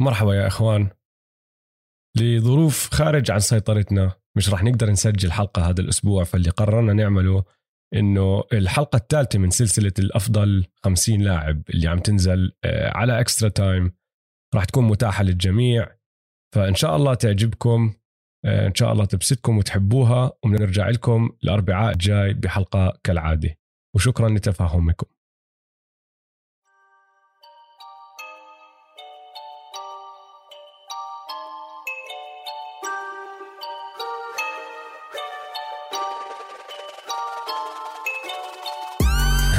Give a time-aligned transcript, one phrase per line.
[0.00, 0.90] مرحبا يا إخوان.
[2.16, 7.44] لظروف خارج عن سيطرتنا مش راح نقدر نسجل حلقة هذا الأسبوع فاللي قررنا نعمله
[7.94, 13.92] إنه الحلقة الثالثة من سلسلة الأفضل 50 لاعب اللي عم تنزل آه، على إكسترا تايم
[14.54, 15.96] راح تكون متاحة للجميع.
[16.54, 17.94] فإن شاء الله تعجبكم
[18.44, 23.58] آه، إن شاء الله تبسطكم وتحبوها وبنرجع لكم الأربعاء الجاي بحلقة كالعادة.
[23.96, 25.06] وشكرا لتفاهمكم.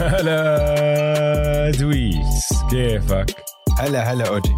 [0.02, 3.36] هلا دويس كيفك؟
[3.80, 4.56] هلا هلا أوجي.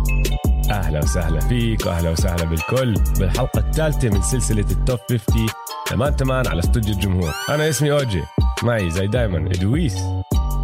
[0.71, 2.93] أهلا وسهلا فيك وأهلا وسهلا بالكل.
[3.19, 5.47] بالحلقة الثالثة من سلسلة ال top 50
[5.85, 7.33] تمان تمان على استوديو الجمهور.
[7.49, 8.23] أنا اسمي أوجي
[8.63, 9.97] معي زي دايما ادويس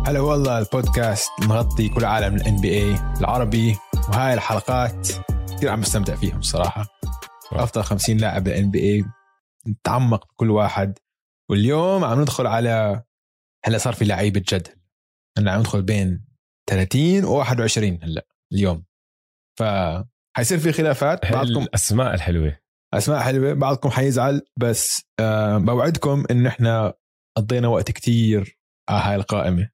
[0.07, 3.77] هلا والله البودكاست مغطي كل عالم ال NBA العربي
[4.09, 5.07] وهاي الحلقات
[5.57, 6.85] كثير عم بستمتع فيهم الصراحه
[7.51, 9.05] أفضل 50 لاعب بال NBA
[9.67, 10.97] نتعمق بكل واحد.
[11.49, 13.03] واليوم عم ندخل على
[13.65, 14.67] هلا صار في لعيبه جد
[15.37, 16.25] هلا عم ندخل بين
[16.69, 18.85] 30 و 21 هلا اليوم.
[19.59, 19.63] ف
[20.37, 21.31] حيصير في خلافات.
[21.31, 22.59] بعضكم الأسماء الحلوة.
[22.93, 23.53] أسماء حلوة.
[23.53, 26.93] بعضكم حيزعل بس أه بوعدكم انه إحنا
[27.37, 29.69] قضينا وقت كتير على هاي القائمة.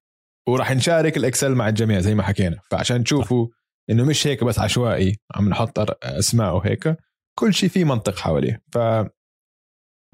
[0.48, 2.60] وراح نشارك الإكسل مع الجميع زي ما حكينا.
[2.70, 3.48] فعشان تشوفوا
[3.90, 6.96] إنه مش هيك بس عشوائي عم نحط أسماء وهيك
[7.38, 8.62] كل شيء فيه منطق حواليه.
[8.72, 8.78] ف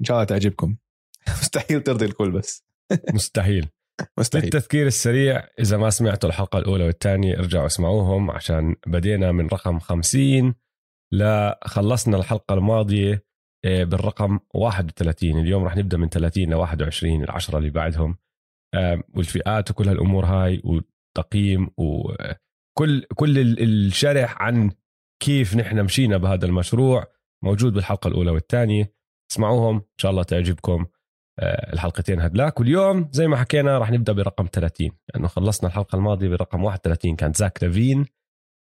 [0.01, 0.75] إن شاء الله تعجبكم.
[1.41, 2.65] مستحيل ترضي الكل بس.
[3.13, 3.69] مستحيل.
[4.19, 4.43] مستحيل.
[4.43, 10.55] التذكير السريع إذا ما سمعتوا الحلقة الأولى والثانية ارجعوا اسمعوهم عشان بدينا من رقم 50
[11.13, 13.25] لخلصنا الحلقة الماضية
[13.65, 18.17] آه، بالرقم 31 اليوم راح نبدأ من 30 ل 21 العشرة اللي بعدهم.
[19.15, 24.71] والفئات وكل هالأمور هاي والتقييم وكل كل الشرح عن
[25.23, 27.07] كيف نحن مشينا بهذا المشروع
[27.43, 28.93] موجود بالحلقة الأولى والثانية.
[29.31, 30.81] اسمعوهم إن شاء الله تعجبكم.
[30.81, 30.92] آه،
[31.41, 32.59] الحلقتين هدلاك.
[32.59, 37.33] واليوم زي ما حكينا راح نبدأ برقم 30 لأنه خلصنا الحلقة الماضية برقم 31 كان
[37.33, 38.05] زاك لافين.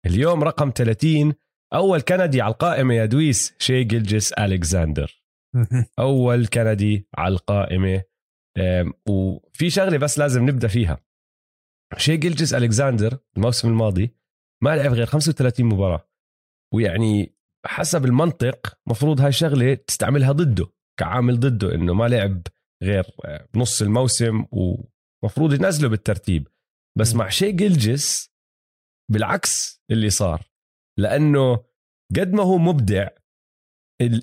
[0.07, 1.35] اليوم رقم 30
[1.75, 5.23] أول كندي على القائمة يا دويس شي جلجس الكساندر
[5.99, 8.03] أول كندي على القائمة
[9.09, 10.99] وفي شغلة بس لازم نبدأ فيها.
[11.97, 14.17] شي جلجس الكساندر الموسم الماضي
[14.63, 16.09] ما لعب غير 35 مباراة.
[16.75, 17.37] ويعني
[17.67, 20.67] حسب المنطق مفروض هاي الشغلة تستعملها ضده.
[21.01, 22.43] كعامل ضده إنه ما لعب
[22.83, 23.07] غير
[23.55, 26.49] بنص الموسم ومفروض ينزله بالترتيب.
[26.99, 28.31] بس مع شي جلجس
[29.13, 30.43] بالعكس اللي صار
[30.99, 31.65] لأنه
[32.17, 33.09] قد ما هو مبدع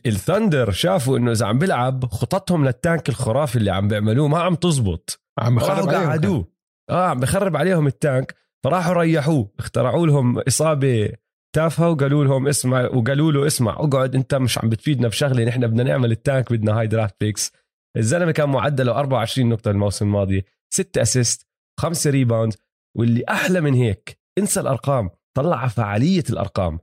[0.06, 5.24] الثندر شافوا إنه إذا عم بيلعب خططهم للتانك الخرافي اللي عم بيعملوه ما عم تزبط.
[5.40, 6.46] عم بخرب عليهم
[6.90, 8.36] آه عم بخرب عليهم ال tank.
[8.64, 11.14] فراحوا ريحوه اخترعوا لهم إصابة
[11.56, 15.84] تافهه وقالوا لهم اسمع وقالوا له اسمع اقعد انت مش عم بتفيدنا بشغلة نحن بدنا
[15.84, 17.52] نعمل ال tank بدنا high draft picks
[17.98, 21.48] الزلمة كان معدله 24 نقطة الموسم الماضي 6 assist
[21.80, 22.54] 5 rebound
[22.98, 26.80] واللي أحلى من هيك انسى الأرقام طلع على فعالية الأرقام.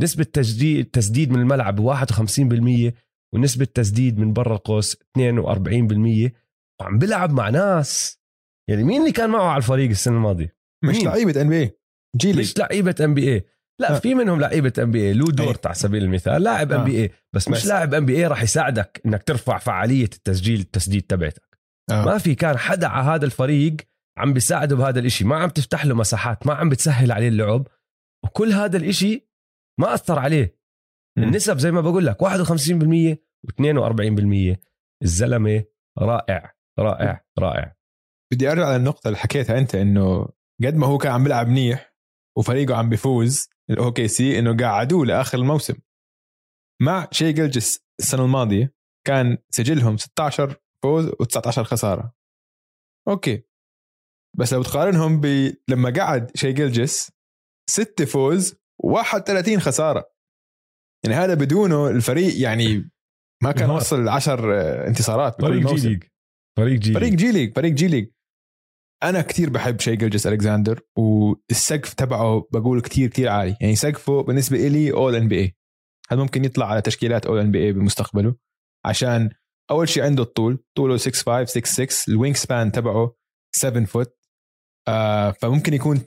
[0.00, 2.92] نسبة تسديد تسديد من الملعب 51%
[3.34, 6.30] ونسبة تسديد من برا القوس 42%
[6.80, 8.20] وعم بيلعب مع ناس.
[8.70, 11.70] يعني مين اللي كان معه على الفريق السنة الماضية؟ مش لعيبة ان بي
[12.16, 13.44] جيلي مش لعيبة NBA
[13.80, 15.12] لا في منهم لعيبة NBA.
[15.12, 19.58] Lu Dort على سبيل المثال لاعب NBA بس مش لاعب NBA راح يساعدك إنك ترفع
[19.58, 21.58] فعالية التسجيل التسديد تبعتك.
[21.90, 22.04] آه.
[22.04, 23.76] ما في كان حدا على هذا الفريق
[24.18, 25.24] عم بيساعده بهذا الإشي.
[25.24, 27.66] ما عم تفتح له مساحات ما عم بتسهل عليه اللعب
[28.24, 29.28] وكل هذا الإشي
[29.80, 30.58] ما أثر عليه.
[31.18, 31.22] م.
[31.22, 34.56] النسب زي ما بقول لك 51% و42%
[35.02, 35.64] الزلمة
[35.98, 37.76] رائع رائع رائع.
[38.32, 40.28] بدي أرجع للنقطة اللي حكيتها أنت إنه
[40.64, 41.94] قد ما هو كان عم بيلعب منيح
[42.38, 45.74] وفريقه عم بيفوز ال OKC إنه قعدوه لآخر الموسم.
[46.82, 48.74] مع Shai Gilgeous السنة الماضية
[49.06, 52.14] كان سجلهم 16 فوز و19 خسارة.
[53.08, 53.42] okay.
[54.38, 55.26] بس لو تقارنهم ب
[55.68, 57.12] لما قعد Shai Gilgeous
[57.70, 58.54] 6 فوز
[58.86, 60.14] و31 خسارة.
[61.04, 62.90] يعني هذا بدونه الفريق يعني
[63.42, 66.02] ما كان وصل 10 انتصارات فريق جي ليج.
[66.58, 68.10] فريق G فريق G League فريق G League.
[69.02, 73.56] أنا كثير بحب Shai Gilgeous-Alexander والسقف تبعه بقول كثير كثير عالي.
[73.60, 75.56] يعني سقفه بالنسبة لي All-NBA
[76.08, 78.36] هل ممكن يطلع على تشكيلات All-NBA بمستقبله؟
[78.84, 79.30] عشان
[79.70, 83.14] أول شيء عنده الطول طوله 6 5 6 6 ال wingspan تبعه
[83.56, 84.16] 7 foot
[84.88, 86.00] آه فممكن يكون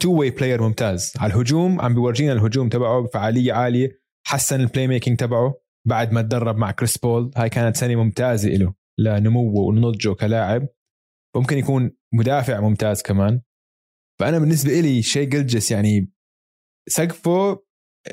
[0.00, 1.12] two-way player ممتاز.
[1.18, 4.00] على الهجوم عم بيورجينا الهجوم تبعه بفعالية عالية.
[4.26, 5.54] حسن ال playmaking تبعه
[5.86, 7.30] بعد ما تدرب مع كريس بول.
[7.36, 10.68] هاي كانت سنة ممتازة له لنموه ونضجه كلاعب.
[11.36, 13.42] ممكن يكون مدافع ممتاز كمان.
[14.20, 16.12] فأنا بالنسبة لي Shai Gilgeous يعني
[16.88, 17.64] سقفه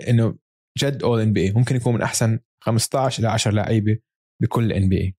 [0.08, 0.38] إنه
[0.78, 4.00] جد All-NBA ممكن يكون من أحسن 15 إلى 10 لعيبة
[4.42, 5.16] بكل NBA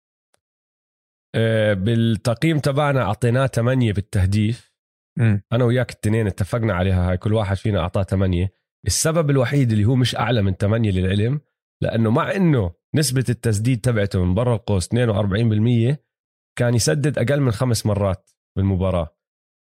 [1.75, 4.73] بالتقييم تبعنا أعطيناه 8 بالتهديف.
[5.19, 5.39] م.
[5.53, 8.51] أنا وياك الاثنين اتفقنا عليها هاي كل واحد فينا أعطاه 8
[8.87, 11.41] السبب الوحيد اللي هو مش أعلى من 8 للعلم
[11.83, 15.97] لأنه مع إنه نسبة التسديد تبعته من برا القوس 42%
[16.59, 18.31] كان يسدد أقل من خمس مرات.
[18.59, 19.17] بالمباراة.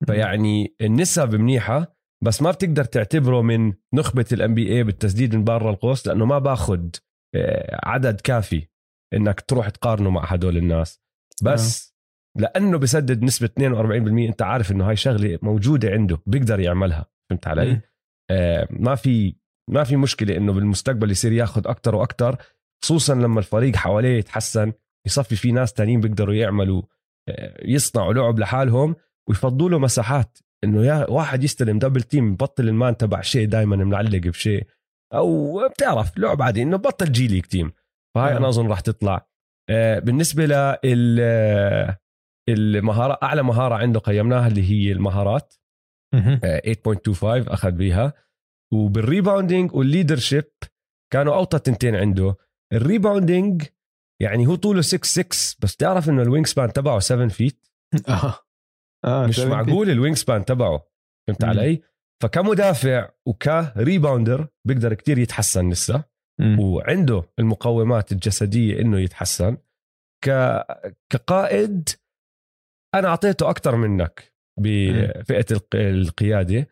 [0.06, 5.71] فيعني النسب منيحة بس ما بتقدر تعتبره من نخبة الام بي اي بالتسديد من برا
[5.71, 6.89] القوس لأنه ما باخذ
[7.35, 8.69] آه، عدد كافي
[9.15, 11.03] إنك تروح تقارنه مع هدول الناس.
[11.43, 11.94] بس
[12.39, 17.06] لأنه بسدد نسبة 42% أنت عارف إنه هاي شغلة موجودة عنده بيقدر يعملها.
[17.31, 17.81] فهمت علي؟
[18.31, 19.37] آه ما في
[19.71, 22.37] ما في مشكلة إنه بالمستقبل يصير ياخذ أكثر وأكثر
[22.85, 24.73] خصوصا لما الفريق حواليه يتحسن
[25.06, 26.87] يصفي في ناس تانيين بيقدروا يعملوا آه،
[27.64, 28.96] يصنعوا لعب لحالهم
[29.28, 30.38] ويفضوا له مساحات.
[30.64, 34.67] إنه يا واحد يستلم double team بطل ال man تبع Shai دائما معلق ب Shai.
[35.14, 37.73] أو بتعرف لعب عادي إنه بطل G League team.
[38.14, 39.26] فهاي أنا أظن راح تطلع.
[39.70, 41.98] آه، بالنسبة لل آه،
[42.48, 45.54] المهارة أعلى مهارة عنده قيمناها اللي هي المهارات.
[46.14, 48.12] 8.25 أخذ بيها.
[48.73, 50.44] وبال rebounding وال leadership
[51.12, 52.36] كانوا أوطى تنتين عنده.
[52.73, 53.62] ال rebounding
[54.22, 57.69] يعني هو طوله 6 6 بس تعرف إنه ال wingspan تبعه 7 feet
[58.08, 58.38] آه.
[59.04, 60.86] آه مش معقول ال wingspan تبعه
[61.28, 61.82] فهمت علي؟
[62.22, 66.04] فكمدافع وكريباوندر بيقدر كتير يتحسن لسه
[66.58, 69.56] وعنده المقومات الجسدية إنه يتحسن.
[70.24, 70.30] ك...
[71.12, 71.88] كقائد
[72.94, 76.66] أنا أعطيته أكثر منك بفئة القيادة.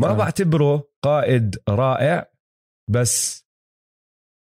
[0.00, 0.16] ما آه.
[0.16, 2.32] بعتبره قائد رائع
[2.90, 3.46] بس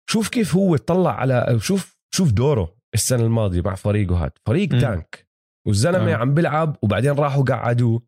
[0.10, 4.80] شوف كيف هو طلع على شوف شوف دوره السنة الماضية مع فريقه هذا فريق م.
[4.80, 5.28] تانك.
[5.68, 6.16] والزلمة آه.
[6.16, 8.02] عم بيلعب وبعدين راحوا قعدوه.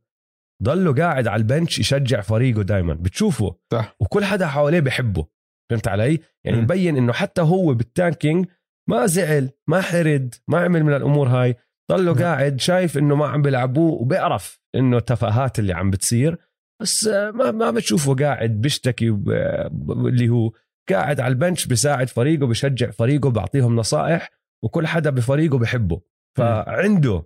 [0.63, 3.55] ضله قاعد على البنش يشجع فريقه دائما بتشوفه.
[3.71, 3.95] صح.
[3.99, 5.27] وكل حدا حواليه بحبه.
[5.71, 6.63] فهمت علي؟ يعني م.
[6.63, 8.45] مبين إنه حتى هو بالتانكينج
[8.89, 11.55] ما زعل ما حرد ما عمل من الأمور هاي.
[11.91, 16.37] ضله قاعد شايف إنه ما عم بيلعبوه وبيعرف إنه التفاهات اللي عم بتصير.
[16.81, 20.51] بس ما ما بتشوفه قاعد بيشتكي اللي هو
[20.89, 24.29] قاعد على البنش بيساعد فريقه بشجع فريقه بعطيهم نصائح
[24.63, 26.01] وكل حدا بفريقه بحبه
[26.37, 27.23] فعنده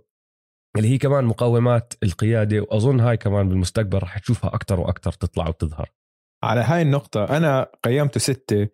[0.76, 5.90] اللي هي كمان مقومات القيادة وأظن هاي كمان بالمستقبل رح تشوفها أكثر وأكثر تطلع وتظهر.
[6.44, 8.68] على هاي النقطة أنا قيمته ستة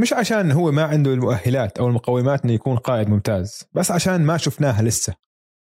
[0.00, 4.36] مش عشان هو ما عنده المؤهلات أو المقومات إنه يكون قائد ممتاز بس عشان ما
[4.36, 5.14] شفناها لسه.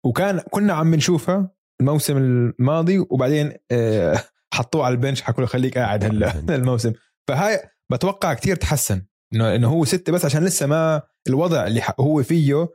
[0.06, 1.51] وكان كنا عم نشوفها
[1.81, 4.19] الموسم الماضي وبعدين آه،
[4.53, 6.94] حطوه على البنش حكوا له خليك قاعد هلا الموسم.
[7.27, 7.59] فهاي
[7.91, 9.05] بتوقع كتير تحسن.
[9.33, 12.67] انه إنه هو ستة بس عشان لسه ما الوضع اللي هو فيه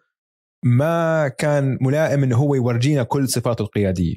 [0.64, 4.16] ما كان ملائم إنه هو يورجينا كل صفاته القيادية.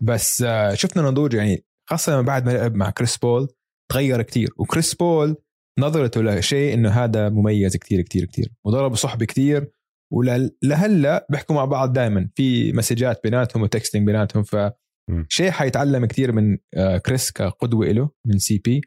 [0.00, 3.48] بس آه، شفنا نضوج يعني خاصة بعد ما لعب مع كريس بول
[3.90, 4.48] تغير كتير.
[4.58, 5.36] وكريس بول
[5.78, 8.52] نظرته ل Shai إنه هذا مميز كتير كتير كتير.
[8.64, 9.70] وضرب صحبه كتير.
[10.12, 16.32] ولهلا بيحكوا مع بعض دائما في مسجات بيناتهم و texting بيناتهم ف Shai حيتعلم كتير
[16.32, 18.80] من آه، كريس كقدوة له من CP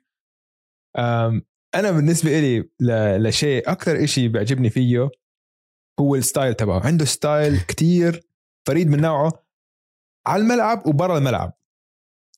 [1.75, 2.69] أنا بالنسبة لي
[3.17, 5.09] لشاي أكثر شيء بيعجبني فيه
[5.99, 6.85] هو ال style تبعه.
[6.85, 8.27] عنده style كتير
[8.67, 9.45] فريد من نوعه
[10.27, 11.57] على الملعب وبرا الملعب.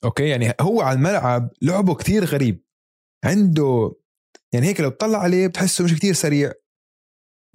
[0.04, 2.64] أوكي؟ يعني هو على الملعب لعبه كتير غريب.
[3.26, 3.96] عنده
[4.54, 6.54] يعني هيك لو تطلع عليه بتحسه مش كتير سريع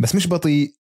[0.00, 0.74] بس مش بطيء.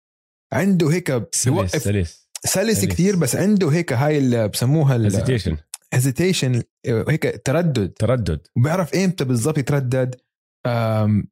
[0.53, 2.31] عنده هيك سلس سلس.
[2.45, 5.57] سلس كثير بس عنده هيك هاي اللي بسموها hesitation
[5.95, 7.93] hesitation هيك تردد.
[7.93, 8.47] تردد.
[8.57, 10.21] وبيعرف إمتى بالضبط يتردد؟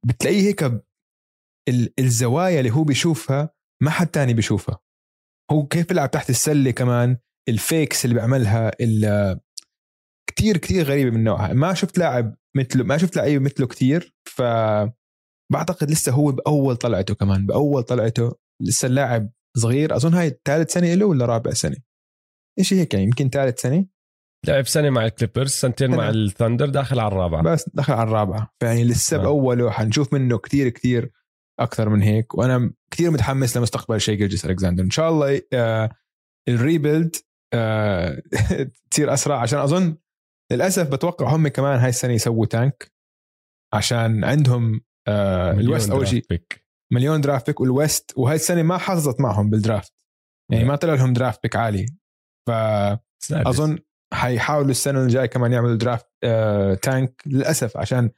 [0.04, 0.84] بتلاقيه هيك
[1.98, 3.50] الزوايا اللي هو بيشوفها
[3.82, 4.78] ما حد تاني بيشوفها.
[5.52, 7.16] هو كيف بيلعب تحت السلة كمان؟
[7.48, 8.70] ال fakes اللي بيعملها
[10.30, 11.52] كتير كتير غريبة من نوعها.
[11.52, 14.42] ما شفت لاعب مثله ما شفت لعيب مثله كتير ف
[15.52, 18.36] بعتقد لسه هو بأول طلعته كمان بأول طلعته.
[18.62, 19.96] لسه اللاعب صغير.
[19.96, 21.76] أظن هاي ثالث سنة له ولا رابع سنة؟
[22.58, 23.86] إيش هيك يعني يمكن ثالث سنة.
[24.46, 27.42] لعب سنة مع ال Clippers سنتين مع ال Thunder داخل على الرابعة.
[27.42, 28.54] بس دخل على الرابعة.
[28.60, 29.20] فيعني لسه آه.
[29.20, 31.12] بأوله حنشوف منه كتير كتير
[31.60, 35.90] أكثر من هيك وأنا كثير متحمس لمستقبل شاي جلجس الكساندر إن شاء الله آه
[36.48, 37.16] ال rebuild
[37.54, 38.22] آه
[38.90, 39.96] تصير أسرع عشان أظن
[40.52, 42.92] للأسف بتوقع هم كمان هاي السنة يسووا tank
[43.74, 46.24] عشان عندهم آه ال West أول شيء
[46.92, 49.92] مليون draft pick وال West وهاي السنة ما حظت معهم بال draft
[50.52, 51.86] يعني ما طلع لهم draft pick عالي.
[52.46, 52.50] ف
[53.32, 53.78] أظن
[54.14, 58.10] حيحاولوا السنة الجاية كمان يعملوا draft آه tank للأسف عشان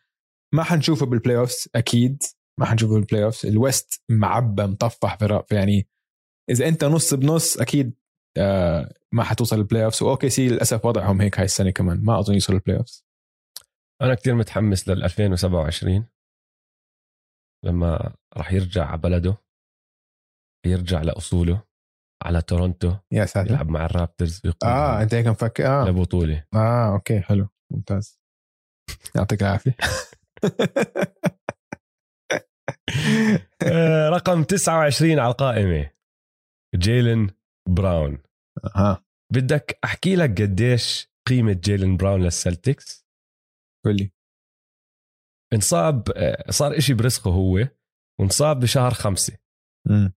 [0.55, 2.23] ما حنشوفه بال playoffs أكيد
[2.61, 5.89] ما حنشوفه بال playoffs ال West معبى مطفح في يعني
[6.51, 7.95] إذا أنت نص بنص أكيد
[8.39, 12.35] آه ما حتوصل ال playoffs و OKC للأسف وضعهم هيك هاي السنة كمان ما أظن
[12.35, 13.05] يوصلوا ال playoffs
[14.03, 16.07] أنا كثير متحمس لل 2027
[17.65, 19.37] لما راح يرجع على بلده
[20.67, 21.63] يرجع لأصوله.
[22.23, 23.51] على تورونتو يا ساتر.
[23.51, 25.85] يلعب مع ال Raptors آه أنت هيك مفكر آه.
[25.89, 26.45] لبطولة.
[26.55, 28.21] آه okay حلو ممتاز.
[29.17, 29.77] يعطيك العافية.
[33.63, 35.91] آه، رقم 29 على القائمة
[36.75, 37.31] جيلن
[37.69, 38.19] براون.
[38.75, 43.07] ها بدك أحكي لك قديش قيمة جيلن براون لل Celtics؟
[43.85, 44.13] قول لي.
[45.53, 47.69] انصاب آه، صار إشي برزقه هو
[48.21, 49.40] وانصاب بشهر خمسة.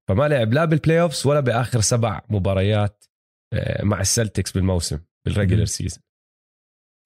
[0.08, 3.04] فما لعب لا بال playoffs ولا بآخر سبع مباريات
[3.52, 5.64] آه، مع ال Celtics بالموسم بال regular.
[5.64, 6.02] season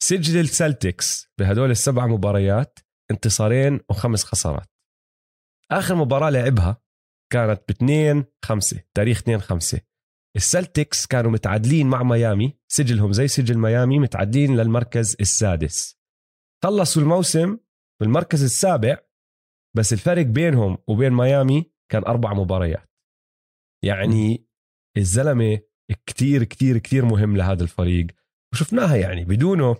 [0.02, 2.78] سجل ال Celtics بهدول السبع مباريات
[3.10, 4.68] انتصارين وخمس خسارات.
[5.70, 6.82] آخر مباراة لعبها
[7.32, 9.80] كانت ب 2 5 تاريخ 2 5
[10.36, 15.98] ال Celtics كانوا متعادلين مع ميامي سجلهم زي سجل ميامي متعادلين للمركز السادس.
[16.64, 17.58] خلصوا الموسم
[18.00, 18.98] بالمركز السابع
[19.76, 22.90] بس الفرق بينهم وبين ميامي كان أربع مباريات.
[23.84, 24.46] يعني
[24.96, 25.58] الزلمة
[26.06, 28.06] كتير كتير كتير مهم لهذا الفريق.
[28.52, 29.76] وشفناها يعني بدونه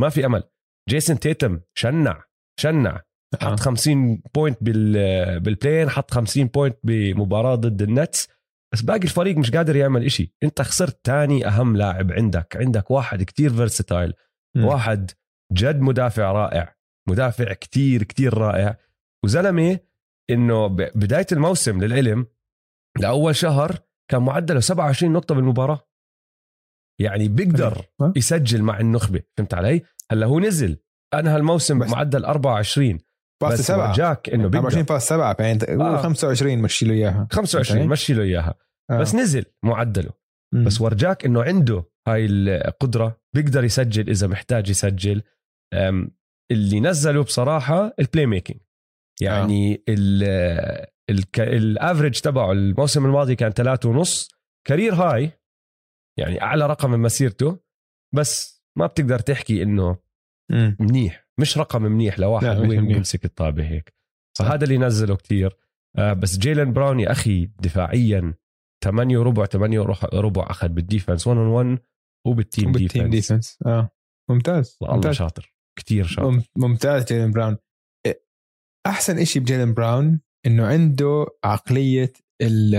[0.00, 0.42] ما في أمل.
[0.88, 2.24] جيسون تيتم شنع
[2.60, 3.02] شنع.
[3.34, 3.36] آه.
[3.44, 8.28] حط 50 point بال بال play-in حط 50 point بمباراة ضد ال Nets.
[8.72, 10.34] بس باقي الفريق مش قادر يعمل إشي.
[10.42, 12.56] أنت خسرت تاني أهم لاعب عندك.
[12.56, 14.14] عندك واحد كتير versatile.
[14.56, 15.10] واحد
[15.52, 16.76] جد مدافع رائع.
[17.08, 18.78] مدافع كتير كتير رائع.
[19.24, 19.78] وزلمة
[20.30, 22.26] إنه بداية الموسم للعلم
[23.00, 23.78] لأول شهر
[24.10, 25.88] كان معدله 27 نقطة بالمباراة
[27.00, 30.78] يعني بيقدر ها؟ يسجل مع النخبة فهمت علي هلأ هو نزل
[31.14, 32.98] انهى الموسم بمعدل 24
[33.42, 36.02] باس بس سبعة جاك إنه 24 بيقدر باس سبعة يعني أنت آه.
[36.02, 37.92] 25 مشي له إياها 25 أوكي.
[37.92, 38.54] مشي له إياها
[38.90, 38.98] آه.
[38.98, 40.10] بس نزل معدله
[40.54, 40.64] مم.
[40.64, 45.22] بس ورجاك إنه عنده هاي القدرة بيقدر يسجل إذا محتاج يسجل
[46.52, 48.60] اللي نزله بصراحة ال playmaking
[49.20, 50.22] يعني ال
[51.10, 54.28] الك- ال average تبعه الموسم الماضي كان ثلاثة ونص.
[54.66, 55.30] career high
[56.18, 57.60] يعني أعلى رقم من مسيرته
[58.14, 59.96] بس ما بتقدر تحكي إنه.
[60.80, 61.26] منيح.
[61.40, 62.86] مش رقم منيح لواحد وين.
[62.88, 63.94] بيمسك الطابة هيك.
[64.38, 65.56] فهذا اللي نزله كتير.
[65.98, 68.34] آه، بس جيلن براون يا أخي دفاعيا
[68.84, 69.80] 8 وربع 8
[70.12, 71.78] وربع أخذ بال defense 1 on 1
[72.26, 73.90] وبال team وبال team defense defense آه.
[74.30, 75.14] ممتاز والله ممتاز.
[75.14, 76.30] شاطر كتير شاطر.
[76.30, 77.56] مم- ممتاز جيلن براون.
[78.86, 82.12] أحسن إشي بجيلن براون إنه عنده عقلية
[82.42, 82.74] ال-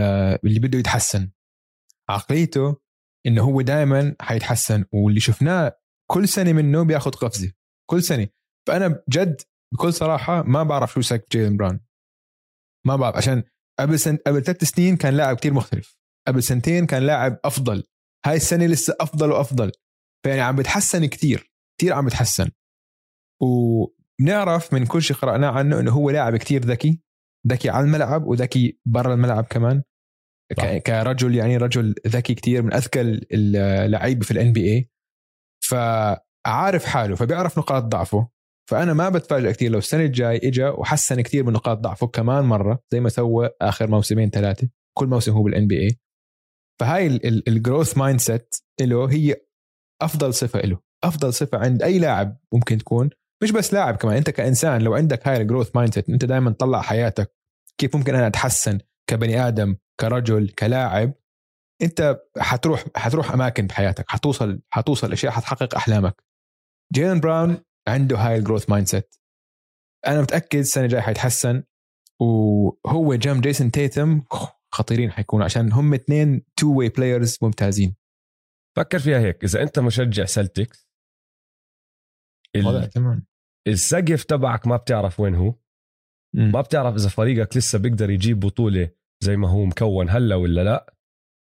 [0.45, 1.31] اللي بده يتحسن.
[2.09, 2.75] عقليته
[3.25, 5.79] إنه هو دائما حيتحسن واللي شفناه
[6.11, 7.51] كل سنة منه بياخذ قفزة
[7.89, 8.27] كل سنة.
[8.67, 9.41] فأنا جد
[9.73, 11.79] بكل صراحة ما بعرف شو سقف جيلن براون.
[12.85, 13.43] ما بعرف عشان
[13.79, 14.17] قبل سن...
[14.27, 15.97] قبل ثلاث سنين كان لاعب كتير مختلف.
[16.27, 17.83] قبل سنتين كان لاعب أفضل.
[18.25, 19.71] هاي السنة لسه أفضل وأفضل.
[20.23, 22.51] فيعني عم بتحسن كتير كتير عم بتحسن.
[24.27, 27.01] وبنعرف من كل شيء قرأناه عنه إنه هو لاعب كتير ذكي
[27.47, 29.83] ذكي على الملعب وذكي برا الملعب كمان.
[30.59, 34.89] ك- كرجل يعني رجل ذكي كتير من أذكى اللعيبة في ال NBA
[35.63, 38.29] فعارف حاله فبيعرف نقاط ضعفه.
[38.69, 42.83] فأنا ما بتفاجئ كثير لو السنة الجاي اجى وحسن كثير من نقاط ضعفه كمان مرة
[42.91, 44.69] زي ما سوى آخر موسمين ثلاثة.
[44.97, 45.99] كل موسم هو بال NBA
[46.79, 47.07] فهاي
[47.47, 49.35] ال growth mindset له هي
[50.01, 50.79] أفضل صفة له.
[51.03, 53.09] أفضل صفة عند أي لاعب ممكن تكون
[53.43, 56.81] مش بس لاعب كمان انت كإنسان لو عندك هاي ال growth mindset انت دائما تطلع
[56.81, 57.33] حياتك
[57.77, 58.79] كيف ممكن أنا أتحسن
[59.09, 61.13] كبني آدم كرجل كلاعب
[61.81, 66.23] انت حتروح حتروح أماكن بحياتك حتوصل حتوصل أشياء حتحقق أحلامك.
[66.93, 69.15] جيلن براون عنده هاي ال growth mindset
[70.07, 71.63] أنا متأكد السنة الجاية حيتحسن
[72.21, 74.23] وهو جنب جيسون تيتم
[74.71, 77.95] خطيرين حيكونوا عشان هم اثنين two-way players ممتازين.
[78.77, 80.86] فكر فيها هيك إذا أنت مشجع سلتكس
[82.57, 83.25] وضع تمام
[83.67, 85.53] السقف تبعك ما بتعرف وين هو.
[86.35, 86.51] مم.
[86.51, 88.89] ما بتعرف إذا فريقك لسه بيقدر يجيب بطولة
[89.23, 90.93] زي ما هو مكون هلا ولا لا.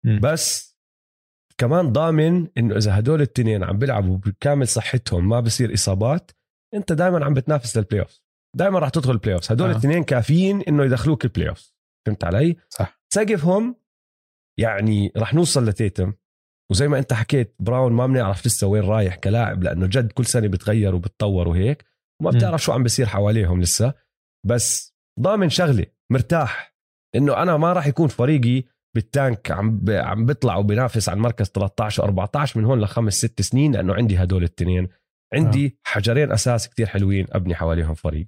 [0.04, 0.20] مم.
[0.22, 0.74] بس
[1.58, 6.30] كمان ضامن إنه إذا هدول التنين عم بيلعبوا بكامل صحتهم ما بصير إصابات
[6.74, 8.20] أنت دائما عم بتنافس لل playoff
[8.56, 9.72] دائما راح تدخل ال playoff هدول آه.
[9.72, 11.74] الاثنين كافيين إنه يدخلوك ال playoff
[12.06, 13.00] فهمت علي؟ صح.
[13.14, 13.76] سقفهم
[14.58, 16.12] يعني راح نوصل لتيتم.
[16.70, 20.48] وزي ما انت حكيت براون ما بنعرف لسه وين رايح كلاعب لأنه جد كل سنة
[20.48, 21.84] بتغير وبتطور وهيك.
[22.22, 22.30] وما.
[22.30, 23.94] بتعرف شو عم بيصير حواليهم لسه.
[24.46, 26.74] بس ضامن شغله مرتاح.
[27.16, 29.90] إنه أنا ما راح يكون فريقي بال tank عم ب...
[29.90, 34.42] عم بيطلع وبينافس على المركز 13 14 من هون لخمس ست سنين لأنه عندي هدول
[34.42, 34.88] التنين.
[35.34, 35.70] عندي آه.
[35.84, 38.26] حجرين أساس كتير حلوين أبني حواليهم فريق.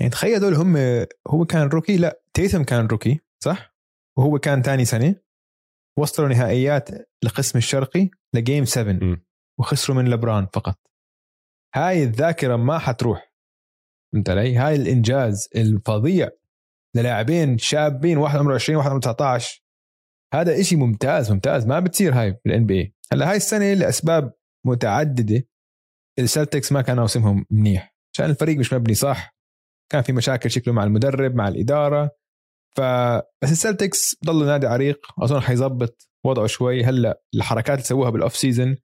[0.00, 0.76] يعني تخيل هدول هم
[1.28, 3.74] هو كان rookie؟ لا تيتم كان rookie صح؟
[4.18, 5.27] وهو كان ثاني سنة.
[5.98, 6.88] وصلوا نهائيات
[7.24, 9.22] القسم الشرقي ل game 7 م.
[9.58, 10.78] وخسروا من لبران فقط.
[11.74, 13.34] هاي الذاكرة ما حتروح.
[14.12, 16.28] فهمت علي؟ هاي الإنجاز الفظيع
[16.96, 19.62] للاعبين شابين واحد عمره 20 واحد عمره 19
[20.34, 21.66] هذا إشي ممتاز ممتاز.
[21.66, 24.32] ما بتصير هاي بال NBA هلا هاي السنة لأسباب
[24.66, 25.48] متعددة
[26.18, 27.94] السلتكس ما كان موسمهم منيح.
[28.14, 29.36] عشان الفريق مش مبني صح
[29.92, 32.10] كان في مشاكل شكله مع المدرب مع الإدارة.
[32.76, 36.84] فبس السلتكس ضلوا نادي عريق أظن حيظبط وضعه شوي.
[36.84, 38.76] هلأ الحركات اللي سووها بال off season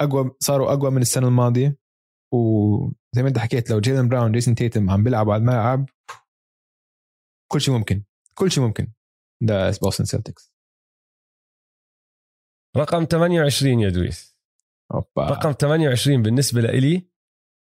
[0.00, 1.76] أقوى صاروا أقوى من السنة الماضية.
[2.34, 5.88] وزي ما أنت حكيت لو جيلن براون جيسون تيتم عم بيلعبوا على الملعب
[7.52, 8.92] كل شيء ممكن كل شيء ممكن.
[9.42, 10.52] ده بوستن سيلتكس
[12.76, 14.36] رقم 28 يا دويس.
[14.94, 15.30] أوبا.
[15.30, 17.08] رقم 28 بالنسبة لإلي.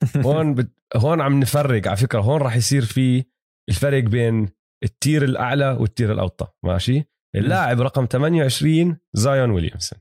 [0.25, 0.71] هون بت...
[0.95, 2.19] هون عم نفرق على فكرة.
[2.21, 3.25] هون راح يصير في
[3.69, 7.03] الفرق بين ال tier الأعلى وال tier الأوطى ماشي؟
[7.35, 9.99] اللاعب رقم 28 زايون ويليامسون.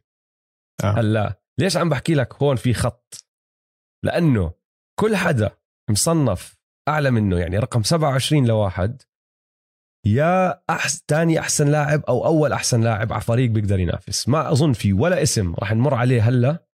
[0.85, 0.87] آه.
[0.87, 3.25] هلا ليش عم بحكي لك هون في خط؟
[4.05, 4.53] لأنه
[5.01, 5.59] كل حدا
[5.91, 6.57] مصنف
[6.89, 9.03] أعلى منه يعني رقم 27 لواحد
[10.07, 14.29] يا احسن ثاني أحسن لاعب أو أول أحسن لاعب على فريق بيقدر ينافس.
[14.29, 16.67] ما أظن في ولا اسم راح نمر عليه هلا.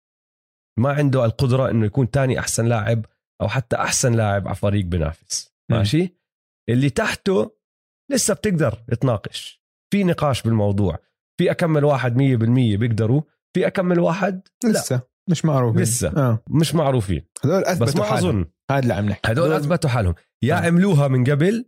[0.79, 3.05] ما عنده القدرة إنه يكون ثاني أحسن لاعب
[3.41, 5.53] أو حتى أحسن لاعب على فريق بينافس.
[5.71, 6.17] ماشي؟
[6.69, 7.57] اللي تحته
[8.11, 9.61] لسه بتقدر تناقش
[9.93, 10.97] في نقاش بالموضوع.
[11.39, 13.21] في أكمل واحد 100% بيقدروا.
[13.55, 14.95] في أكمل واحد لسه.
[14.95, 15.01] لا.
[15.29, 15.81] مش معروفين.
[15.81, 16.07] لسه.
[16.17, 16.43] آه.
[16.49, 17.25] مش معروفين.
[17.43, 18.17] هذول اثبتوا بس ما.
[18.17, 18.45] أظن.
[18.71, 19.31] هذا اللي عم نحكي.
[19.31, 20.15] هدول أثبتوا حالهم.
[20.43, 20.57] يا آه.
[20.57, 21.65] عملوها من قبل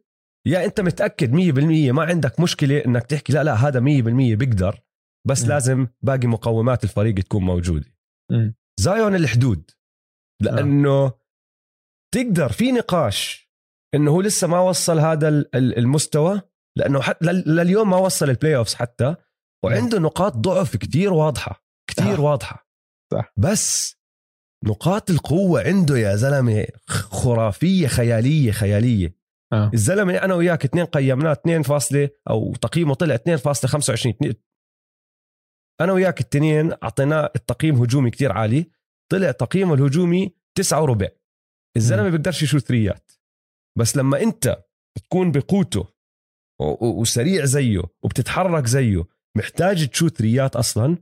[0.48, 3.34] يا أنت متأكد 100% ما عندك مشكلة إنك تحكي.
[3.34, 4.80] لا لا هذا 100% بيقدر.
[5.28, 5.48] بس م.
[5.48, 7.86] لازم باقي مقومات الفريق تكون موجودة.
[8.32, 8.52] م.
[8.80, 9.72] زايون الحدود.
[10.42, 11.12] لأنه
[12.14, 12.52] تقدر.
[12.52, 13.43] في نقاش.
[13.96, 16.42] إنه هو لسه ما وصل هذا ال- ال- المستوى
[16.78, 19.16] لأنه حتى لليوم ما وصل ال playoffs حتى
[19.66, 22.22] وعنده نقاط ضعف كتير واضحة كتير آه.
[22.22, 22.68] واضحة
[23.14, 23.34] صح.
[23.38, 23.96] بس
[24.66, 29.16] نقاط القوة عنده يا زلمة خرافية خيالية خيالية
[29.54, 29.72] آه.
[29.74, 34.34] الزلمة أنا وياك اثنين قيمناه 2 فاصلة أو تقييمه طلع 2.25
[35.82, 38.72] أنا وياك التنين أعطيناه التقييم هجومي كتير عالي
[39.12, 41.08] طلع تقييمه الهجومي تسعة وربع
[41.78, 43.12] الزلمة بيقدرش يشوت three ات
[43.80, 44.64] بس لما أنت
[44.98, 45.94] تكون بقوته
[46.82, 49.04] وسريع زيه وبتتحرك زيه
[49.38, 50.98] محتاج تشوت three ات أصلا.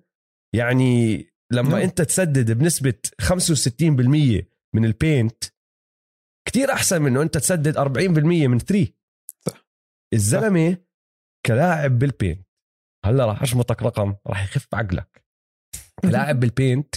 [0.56, 1.82] يعني لما نعم.
[1.82, 5.44] أنت تسدد بنسبة 65% من ال paint
[6.48, 8.96] كتير أحسن من أنه أنت تسدد 40% من three
[9.46, 9.68] صح.
[10.14, 10.78] الزلمة
[11.46, 12.48] كلاعب بال paint.
[13.06, 15.26] هلأ راح أشمطك رقم راح يخف عقلك.
[16.04, 16.96] لاعب بال paint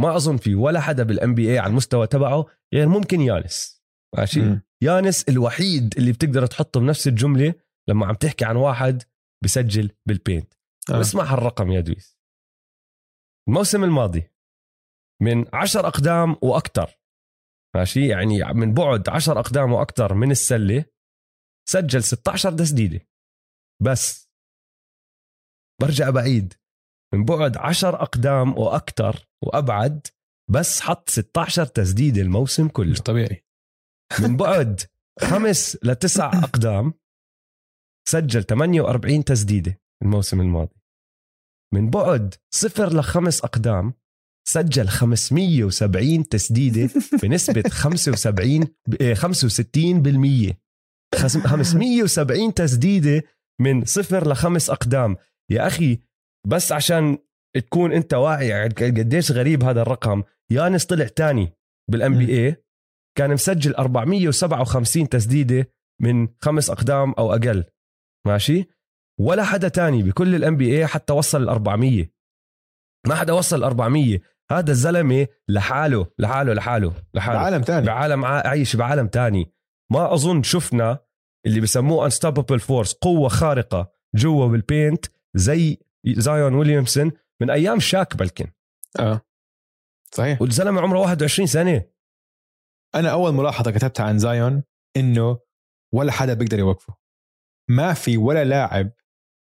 [0.00, 3.79] ما أظن في ولا حدا بال NBA على المستوى تبعه غير ممكن يانس.
[4.18, 4.60] ماشي.
[4.82, 7.54] يانس الوحيد اللي بتقدر تحطه بنفس الجملة
[7.88, 9.02] لما عم تحكي عن واحد
[9.44, 10.54] بسجل بال paint
[10.90, 10.98] آه.
[10.98, 12.18] واسمع هالرقم يا دويس.
[13.48, 14.30] الموسم الماضي
[15.22, 17.00] من عشر أقدام وأكثر
[17.76, 20.84] ماشي؟ يعني من بعد عشر أقدام وأكثر من السلة
[21.68, 23.06] سجل 16 تسديدة.
[23.82, 24.30] بس
[25.82, 26.54] برجع بعيد.
[27.14, 30.06] من بعد عشر أقدام وأكثر وأبعد
[30.50, 32.90] بس حط 16 تسديدة الموسم كله.
[32.90, 33.44] مش طبيعي.
[34.18, 34.80] من بعد
[35.20, 36.94] خمس لتسع أقدام
[38.08, 40.76] سجل 48 تسديدة الموسم الماضي.
[41.74, 43.94] من بعد صفر لخمس أقدام
[44.48, 46.90] سجل 570 تسديدة
[47.22, 50.60] بنسبة 75 ب- 65 بالمية.
[51.14, 53.22] 570 تسديدة
[53.60, 55.16] من صفر لخمس أقدام.
[55.50, 55.98] يا أخي
[56.46, 57.18] بس عشان
[57.56, 61.52] تكون أنت واعي قديش غريب هذا الرقم يانس طلع تاني
[61.90, 62.64] بال NBA
[63.18, 67.64] كان مسجل 457 تسديدة من خمس أقدام أو أقل.
[68.26, 68.68] ماشي؟
[69.20, 72.06] ولا حدا تاني بكل ال NBA حتى وصل ال 400
[73.06, 74.20] ما حدا وصل ال 400
[74.50, 77.38] هذا الزلمة لحاله لحاله لحاله لحاله.
[77.38, 79.52] بعالم ثاني بعالم عايش بعالم تاني.
[79.92, 80.98] ما أظن شفنا
[81.46, 88.16] اللي بسموه unstoppable force قوة خارقة جوا بال paint زي زايون ويليامسون من أيام شاك
[88.16, 88.46] بلكن.
[88.98, 89.20] آه.
[90.14, 90.42] صحيح.
[90.42, 91.84] والزلمة عمره 21 سنة.
[92.94, 94.62] أنا أول ملاحظة كتبتها عن زايون
[94.96, 95.38] إنه
[95.94, 96.94] ولا حدا بيقدر يوقفه.
[97.70, 98.92] ما في ولا لاعب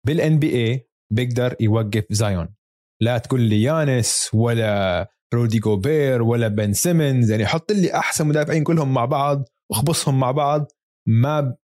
[0.06, 2.56] بال NBA بيقدر يوقف زايون.
[3.02, 8.64] لا تقول لي يانس ولا رودي جوبير ولا بن سيمنز يعني حط لي أحسن مدافعين
[8.64, 10.72] كلهم مع بعض واخبصهم مع بعض
[11.08, 11.56] ما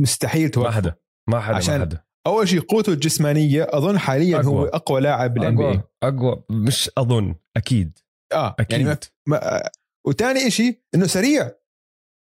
[0.00, 0.94] مستحيل ما توقف حدا.
[1.28, 2.04] ما حدا عشان ما حدا.
[2.26, 4.54] أول شيء قوته الجسمانية أظن حاليا أقوى.
[4.54, 5.00] هو أقوى.
[5.00, 6.44] لاعب بال NB أقوى.
[6.50, 7.34] مش أظن.
[7.56, 7.98] أكيد.
[8.32, 8.80] آه أكيد.
[8.80, 9.62] يعني ما ما
[10.06, 11.50] وثاني شيء إنه سريع.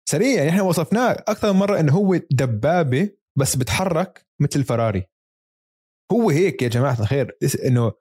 [0.10, 5.04] سريع يعني إحنا وصفناه أكثر من مرة إنه هو دبابة بس بتحرك مثل الفراري.
[6.12, 7.92] هو هيك يا جماعة الخير إنه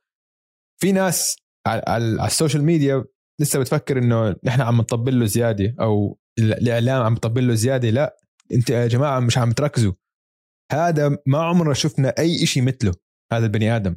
[0.81, 3.05] في ناس على, ال social media
[3.41, 7.91] لسه بتفكر إنه نحن عم نطبل له زيادة أو ال- الإعلام عم يطبل له زيادة
[7.91, 8.17] لا
[8.53, 9.93] أنت يا جماعة مش عم تركزوا.
[10.73, 12.95] هذا ما عمرنا شفنا أي شيء مثله
[13.33, 13.97] هذا البني آدم.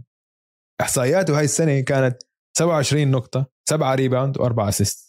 [0.81, 2.23] إحصائياته هاي السنة كانت
[2.57, 5.08] 27 نقطة 7 rebound و4 assist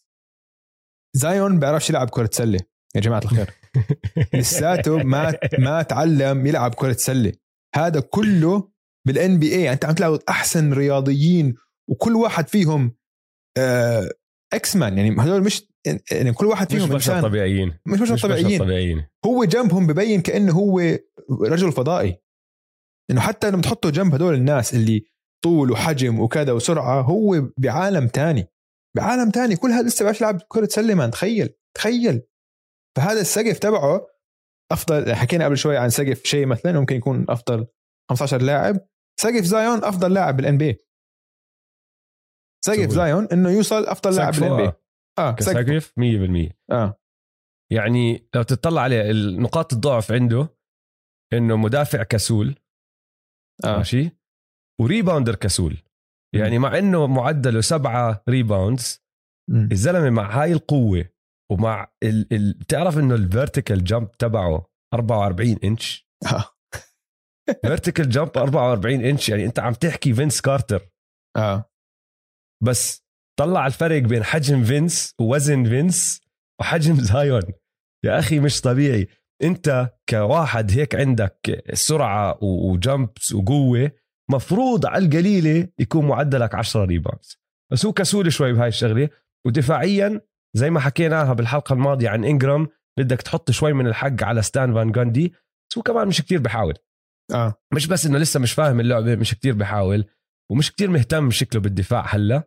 [1.17, 2.61] زايون بيعرفش يلعب كرة سله
[2.95, 3.51] يا جماعة الخير.
[4.35, 7.33] لساته ما ما تعلم يلعب كرة سله
[7.75, 8.71] هذا كله
[9.07, 11.55] بال NBA أنت عم تلاقوا أحسن رياضيين
[11.91, 12.97] وكل واحد فيهم
[13.59, 14.11] آه
[14.53, 15.71] X-Man يعني هذول مش
[16.11, 17.75] يعني كل واحد فيهم مش بشر طبيعيين.
[17.87, 18.59] مش بشر طبيعيين.
[18.59, 19.07] طبيعيين.
[19.27, 20.99] هو جنبهم ببين كأنه هو
[21.43, 22.19] رجل فضائي.
[23.11, 25.05] إنه حتى لما تحطه جنب هدول الناس اللي
[25.45, 28.47] طول وحجم وكذا وسرعة هو بعالم تاني.
[28.97, 32.23] بعالم تاني كل هذا لسه بيعرف يلعب كرة سلة تخيل تخيل.
[32.97, 34.07] فهذا السقف تبعه
[34.73, 37.67] أفضل حكينا قبل شوي عن سقف شيء مثلا ممكن يكون أفضل
[38.11, 38.89] 15 لاعب.
[39.21, 40.79] سقف زايون أفضل لاعب بال NBA
[42.65, 45.93] سقف زايون إنه يوصل أفضل لاعب بال NBA سقف.
[45.99, 47.01] 100% آه.
[47.73, 50.57] يعني لو تطلع عليه نقاط الضعف عنده
[51.33, 52.59] إنه مدافع كسول.
[53.65, 53.77] آه.
[53.77, 54.11] ماشي؟
[54.81, 55.83] و rebounder كسول.
[56.35, 59.05] يعني مع إنه معدله سبعة rebounds
[59.73, 61.09] الزلمة مع هاي القوة
[61.53, 62.33] ومع ال...
[62.33, 62.53] ال...
[62.53, 66.09] بتعرف إنه ال vertical jump تبعه 44 inch
[67.63, 70.91] vertical jump 44 انش يعني أنت عم تحكي فينس كارتر
[71.37, 71.71] آه.
[72.63, 73.05] بس
[73.39, 76.21] طلع الفرق بين حجم فينس ووزن فينس
[76.61, 77.43] وحجم زايون
[78.05, 79.09] يا أخي مش طبيعي.
[79.43, 83.93] أنت كواحد هيك عندك سرعة و jumps وقوة
[84.31, 87.39] مفروض على القليلة يكون معدلك 10 rebounds
[87.73, 89.09] بس هو كسول شوي بهاي الشغلة
[89.47, 90.21] ودفاعيا
[90.57, 94.93] زي ما حكيناها بالحلقة الماضية عن إنجرام بدك تحط شوي من الحق على ستان فان
[94.93, 95.29] جاندي.
[95.71, 96.75] بس هو كمان مش كتير بحاول.
[97.35, 97.55] آه.
[97.75, 100.05] مش بس إنه لسه مش فاهم اللعبة مش كتير بحاول
[100.51, 102.43] ومش كتير مهتم شكله بالدفاع هلا.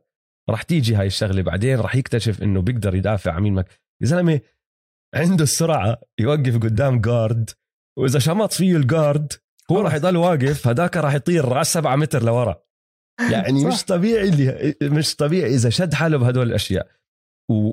[0.50, 3.67] رح تيجي هاي الشغلة بعدين رح يكتشف إنه بيقدر يدافع عن مين مك
[4.02, 4.41] يا زلمة
[5.15, 7.49] عنده السرعة يوقف قدام guard
[7.98, 9.34] وإذا شمط فيه ال guard
[9.71, 12.63] هو راح يضل واقف هداك راح يطير راس سبعة متر لورا.
[13.32, 16.88] يعني مش طبيعي اللي مش طبيعي إذا شد حاله بهدول الأشياء.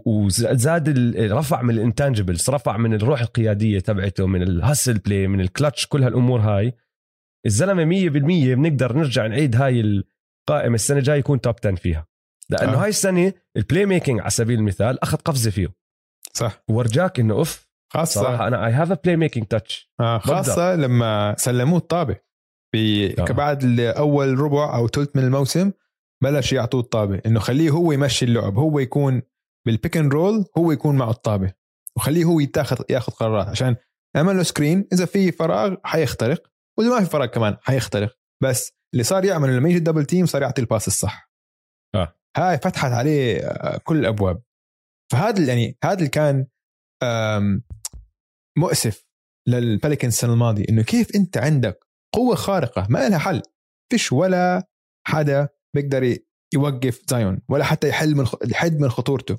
[0.07, 5.41] وزاد رفع من ال intangibles رفع من الروح القيادية تبعته من ال hustle play من
[5.41, 6.75] الكلتش كل هالأمور هاي.
[7.47, 12.07] الزلمة 100% بنقدر نرجع نعيد هاي القائمة السنة الجايه يكون top 10 فيها.
[12.51, 12.83] لأنه آه.
[12.83, 15.75] هاي السنة ال playmaking على سبيل المثال أخذ قفزة فيه.
[16.33, 16.63] صح.
[16.69, 22.17] ورجاك إنه أوف خاصة صراحة أنا I have playmaking touch خاصة لما سلموه الطابة
[22.73, 23.09] في.
[23.15, 25.73] بعد اول ربع أو ثلث من الموسم
[26.23, 29.23] بلش يعطوه الطابة إنه خليه هو يمشي اللعب هو يكون
[29.67, 31.53] بال pick and roll هو يكون معه الطابة
[31.97, 33.77] وخليه هو يتاخذ ياخذ قرارات عشان
[34.17, 39.05] اعمل له screen إذا في فراغ حيخترق وإذا ما في فراغ كمان حيخترق بس اللي
[39.05, 41.31] صار يعمل لما يجي ال double team صار يعطي ال pass الصح
[41.95, 42.17] آه.
[42.37, 43.41] هاي فتحت عليه
[43.85, 44.43] كل الأبواب
[45.13, 46.47] فهذا يعني هذا اللي كان
[48.61, 49.05] مؤسف
[49.49, 53.43] لل Pelicans السنة الماضية إنه كيف أنت عندك قوة خارقة ما لها حل.
[53.93, 54.69] فيش ولا
[55.07, 56.17] حدا بيقدر
[56.55, 59.39] يوقف زايون ولا حتى يحل من يحد من خطورته.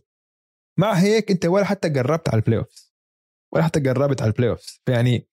[0.79, 2.91] مع هيك أنت ولا حتى قربت على ال playoff
[3.53, 5.27] ولا حتى قربت على ال playoff يعني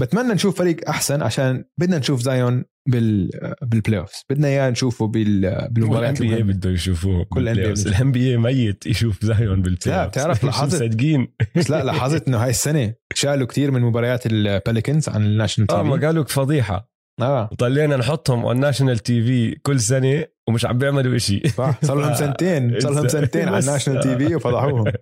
[0.00, 3.30] بتمنى نشوف فريق أحسن عشان بدنا نشوف زايون بال
[3.62, 8.86] بالبلاي اوف بدنا إياه نشوفه بال بالمباريات الام بي بده يشوفوه كل الام بي ميت
[8.86, 13.70] يشوف زايون بالبلاي لا بتعرف لاحظت صادقين بس لا لاحظت إنه هاي السنة شالوا كثير
[13.70, 15.80] من مباريات الباليكنز عن الناشونال تي في.
[15.80, 16.90] آه ما قالوا فضيحة.
[17.20, 17.48] آه.
[17.52, 21.78] وطلينا نحطهم على الناشونال تي في كل سنة ومش عم بيعملوا شيء صح.
[21.84, 22.80] صار لهم سنتين.
[22.80, 24.92] صار لهم سنتين على الناشونال تي في وفضحوهم.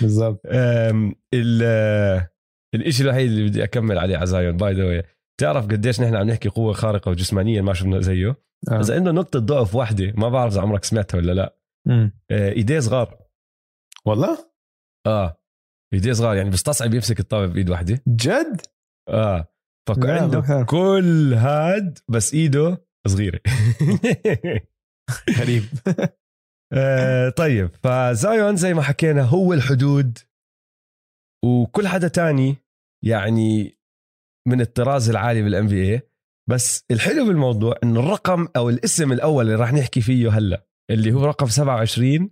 [0.00, 0.40] بالضبط.
[2.74, 5.02] الشيء الوحيد اللي بدي أكمل عليه على زايون باي ذا
[5.40, 8.36] تعرف قديش نحن عم نحكي قوة خارقة وجسمانيا ما شفنا زيه؟
[8.70, 8.80] آه.
[8.80, 11.56] إذا عنده نقطة ضعف واحدة ما بعرف إذا عمرك سمعتها ولا لا.
[12.30, 13.18] آه إيديه صغار.
[14.06, 14.50] والله؟
[15.06, 15.40] آه.
[15.94, 18.60] إيديه صغار يعني بستصعب يمسك الطابة بإيد واحدة جد؟
[19.08, 19.48] آه.
[19.88, 23.40] فعنده كل هاد بس إيده صغيرة.
[25.38, 25.64] غريب.
[26.72, 30.18] آه طيب فزايون زي ما حكينا هو الحدود.
[31.44, 32.56] وكل حدا تاني
[33.04, 33.78] يعني
[34.48, 36.00] من الطراز العالي بالان بي اي
[36.50, 41.24] بس الحلو بالموضوع انه الرقم أو الاسم الأول اللي راح نحكي فيه هلأ اللي هو
[41.24, 42.30] رقم 27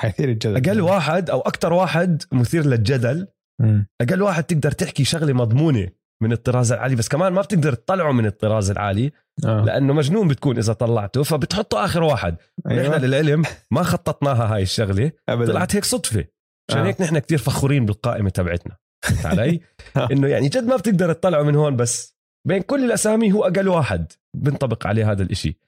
[0.00, 3.28] حيثير الجدل أقل واحد أو أكثر واحد مثير للجدل
[3.60, 3.82] م.
[4.00, 5.88] أقل واحد تقدر تحكي شغلة مضمونة
[6.22, 9.12] من الطراز العالي بس كمان ما بتقدر تطلعه من الطراز العالي
[9.44, 9.64] آه.
[9.64, 12.36] لأنه مجنون بتكون إذا طلعته فبتحطه آخر واحد
[12.70, 12.88] أيوة.
[12.88, 15.52] نحن للعلم ما خططناها هاي الشغلة أبداً.
[15.52, 16.24] طلعت هيك صدفة
[16.70, 16.86] عشان آه.
[16.86, 19.60] هيك نحن كتير فخورين بالقائمة تبعتنا فهمت علي؟
[19.96, 20.08] آه.
[20.12, 22.16] إنه يعني جد ما بتقدر تطلعه من هون بس
[22.48, 25.58] بين كل الأسامي هو أقل واحد بنطبق عليه هذا الإشي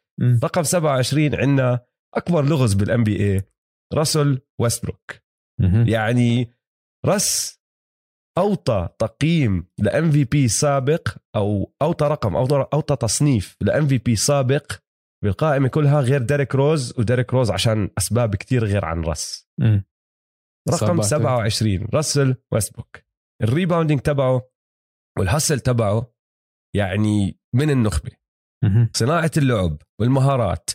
[0.44, 1.80] رقم 27 عندنا
[2.16, 3.42] أكبر لغز بال NBA
[3.94, 5.22] راسل ويستبروك
[5.86, 6.52] يعني
[7.06, 7.58] رس
[8.38, 14.72] أوطى تقييم ل MVP سابق أو أوطى رقم أو أوطى تصنيف ل MVP سابق
[15.24, 19.48] بالقائمة كلها غير ديريك روز وديريك روز عشان أسباب كتير غير عن رس.
[20.70, 21.48] رقم صبعته.
[21.48, 22.96] 27 راسل ويستبروك
[23.42, 24.48] ال rebounding تبعه
[25.18, 26.14] وال hustle تبعه
[26.76, 28.10] يعني من النخبة.
[28.92, 30.70] صناعة اللعب والمهارات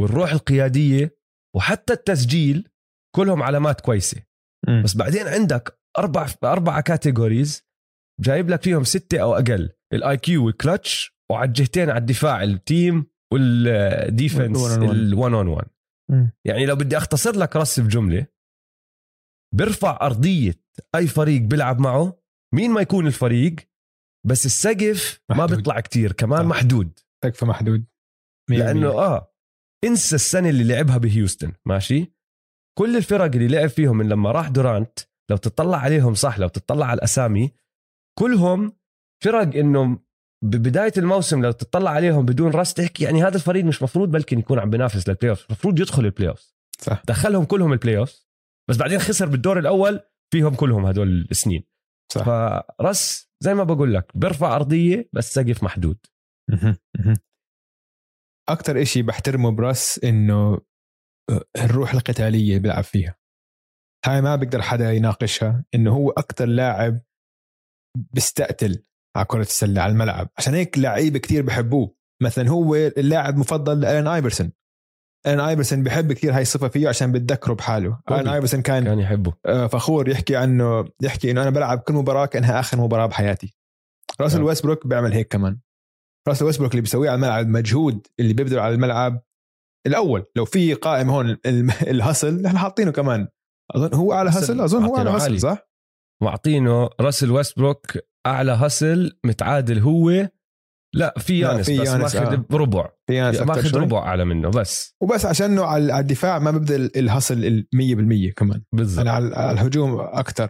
[0.00, 1.16] والروح القيادية
[1.56, 2.68] وحتى التسجيل
[3.16, 4.22] كلهم علامات كويسة.
[4.84, 7.62] بس بعدين عندك أربع أربع categories
[8.20, 12.55] جايب لك فيهم ستة أو أقل ال IQ وال clutch وعلى الجهتين على الدفاع ال
[12.55, 15.14] team وال defense وال one on one.
[15.14, 15.66] ال 1 on 1
[16.10, 16.32] مم.
[16.46, 18.26] يعني لو بدي أختصر لك رس بجملة
[19.52, 20.60] بيرفع أرضية
[20.94, 22.22] أي فريق بيلعب معه.
[22.54, 23.56] مين ما يكون الفريق
[24.26, 25.46] بس السقف ما.
[25.46, 26.46] بيطلع كتير كمان صح.
[26.46, 26.98] محدود.
[27.24, 27.84] سقف محدود.
[28.50, 28.98] مية لأنه بالمية.
[28.98, 29.32] آه
[29.84, 32.12] إنسى السنة اللي لعبها بهيوستن ماشي؟
[32.78, 34.98] كل الفرق اللي لعب فيهم من لما راح دورانت
[35.30, 37.52] لو تطلع عليهم صح لو تطلع على الأسامي
[38.18, 38.72] كلهم
[39.24, 39.98] فرق انه
[40.44, 44.58] ببدايه الموسم لو تطلع عليهم بدون راس تحكي يعني هذا الفريق مش مفروض بلكن يكون
[44.58, 47.02] عم بينافس لل playoff المفروض يدخل ال playoff صح.
[47.06, 48.26] دخلهم كلهم ال playoff
[48.70, 50.00] بس بعدين خسر بالدور الأول
[50.32, 51.64] فيهم كلهم هدول السنين.
[52.12, 52.24] صح.
[52.78, 55.98] فرس زي ما بقول لك بيرفع أرضية بس سقف محدود.
[58.48, 60.60] أكثر إشي بحترمه براس إنه
[61.56, 63.16] الروح القتالية اللي بيلعب فيها.
[64.06, 67.00] هاي ما بيقدر حدا يناقشها إنه هو أكثر لاعب
[68.12, 68.84] بيستقتل
[69.16, 70.28] على كرة السلة على الملعب.
[70.38, 71.96] عشان هيك لعيبه كتير بحبوه.
[72.22, 74.52] مثلا هو اللاعب المفضل لالين ايفرسون
[75.26, 77.98] الين ايفرسون بحب كثير هاي الصفة فيه عشان بتذكره بحاله.
[78.08, 78.20] كوبي.
[78.20, 79.32] الين ايفرسون كان كان يحبه.
[79.46, 83.54] آه، فخور يحكي عنه يحكي إنه أنا بلعب كل مباراة كأنها آخر مباراة بحياتي.
[84.20, 84.44] راسل آه.
[84.44, 85.58] ويسبروك بيعمل هيك كمان.
[86.28, 89.22] راسل ويسبروك اللي بيسويه على الملعب المجهود اللي بيبذل على الملعب.
[89.86, 91.40] الأول لو في قائم هون ال-
[91.94, 93.28] ال hustle إحنا حاطينه كمان.
[93.74, 95.10] أظن هو أعلى هسل أظن هو أعلى.
[95.10, 95.68] هسل صح؟
[96.22, 100.28] معطينه راسل ويستبروك أعلى هسل متعادل هو
[100.94, 102.46] لا في يانس في بس يانس، ماخذ آه.
[102.56, 102.88] ربع.
[103.06, 103.76] في أكتر ماخذ.
[103.76, 104.96] ربع أعلى منه بس.
[105.02, 108.62] وبس عشانه على على الدفاع ما ببذل الهسل ال 100% كمان.
[108.72, 109.00] بالضبط.
[109.00, 110.48] أنا على على الهجوم أكثر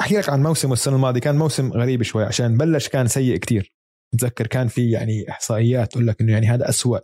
[0.00, 1.20] أحكي لك عن موسم السنة الماضية.
[1.20, 3.74] كان موسم غريب شوي عشان بلش كان سيء كتير.
[4.14, 6.98] بتذكر كان في يعني إحصائيات تقول لك إنه يعني هذا أسوأ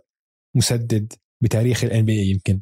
[0.57, 2.61] مسدد بتاريخ ال NBA يمكن.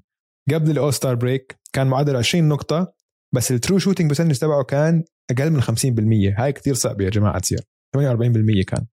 [0.54, 2.94] قبل ال All-Star break كان معدل 20 نقطة
[3.36, 7.40] بس ال true shooting percentage تبعه كان أقل من 50% هاي كتير صعبة يا جماعة
[7.40, 7.60] تصير.
[7.98, 8.86] 48% كان.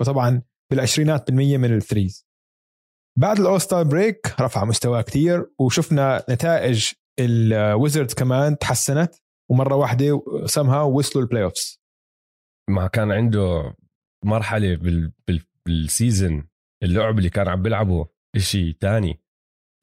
[0.00, 2.26] فطبعا بالعشرينات بالمية من ال threes.
[3.18, 9.14] بعد ال All-Star break رفع مستواه كتير وشفنا نتائج الويزردز كمان تحسنت
[9.50, 11.80] ومرة واحدة سمها وصلوا ال playoffs
[12.70, 13.74] ما كان عنده
[14.24, 15.12] مرحلة بال...
[15.28, 15.46] بال...
[15.66, 16.48] بال season
[16.82, 19.22] اللعب اللي كان عم بيلعبه إشي تاني.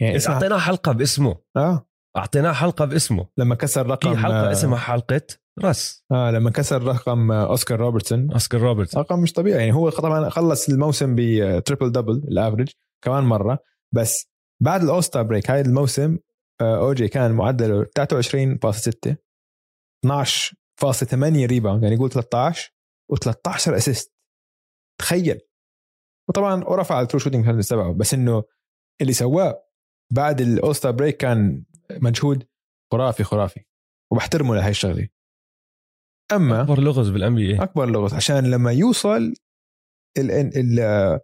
[0.01, 1.41] يعني اسمع أعطيناه حلقة باسمه.
[1.57, 1.89] آه.
[2.17, 3.27] أعطيناه حلقة باسمه.
[3.37, 5.21] لما كسر رقم في حلقة آه اسمها حلقة
[5.63, 8.31] رس آه لما كسر رقم آه أوسكار روبرتسون.
[8.31, 12.69] أوسكار روبرتس رقم مش طبيعي يعني هو طبعا خلص الموسم ب triple double ال average
[13.03, 13.59] كمان مرة.
[13.95, 14.27] بس
[14.63, 16.17] بعد ال All-Star break هاي الموسم
[16.61, 19.15] آه، اوجي كان معدله 23.6
[20.05, 22.73] 12.8 rebound يعني قول 13
[23.13, 24.13] و13 assist
[24.99, 25.39] تخيل.
[26.29, 28.43] وطبعا ورفع ال true shooting تبعه بس إنه
[29.01, 29.63] اللي سواه
[30.13, 32.47] بعد ال All-Star break كان مجهود
[32.93, 33.63] خرافي خرافي.
[34.11, 35.09] وبحترمه لهي الشغلة.
[36.31, 39.33] أما أكبر لغز بال NBA أكبر لغز عشان لما يوصل
[40.17, 41.19] ال ال ال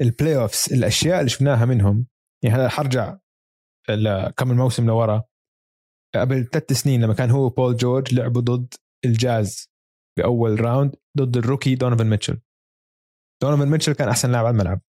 [0.00, 2.06] ال playoffs الأشياء اللي شفناها منهم
[2.44, 3.18] يعني هلا حرجع
[4.36, 5.22] كم الموسم لورا.
[6.14, 9.70] قبل ثلاث سنين لما كان هو بول جورج لعبوا ضد الجاز
[10.18, 12.40] بأول round ضد ال rookie دونيفن ميتشل.
[13.42, 14.80] دونيفن ميتشل كان أحسن لاعب على الملعب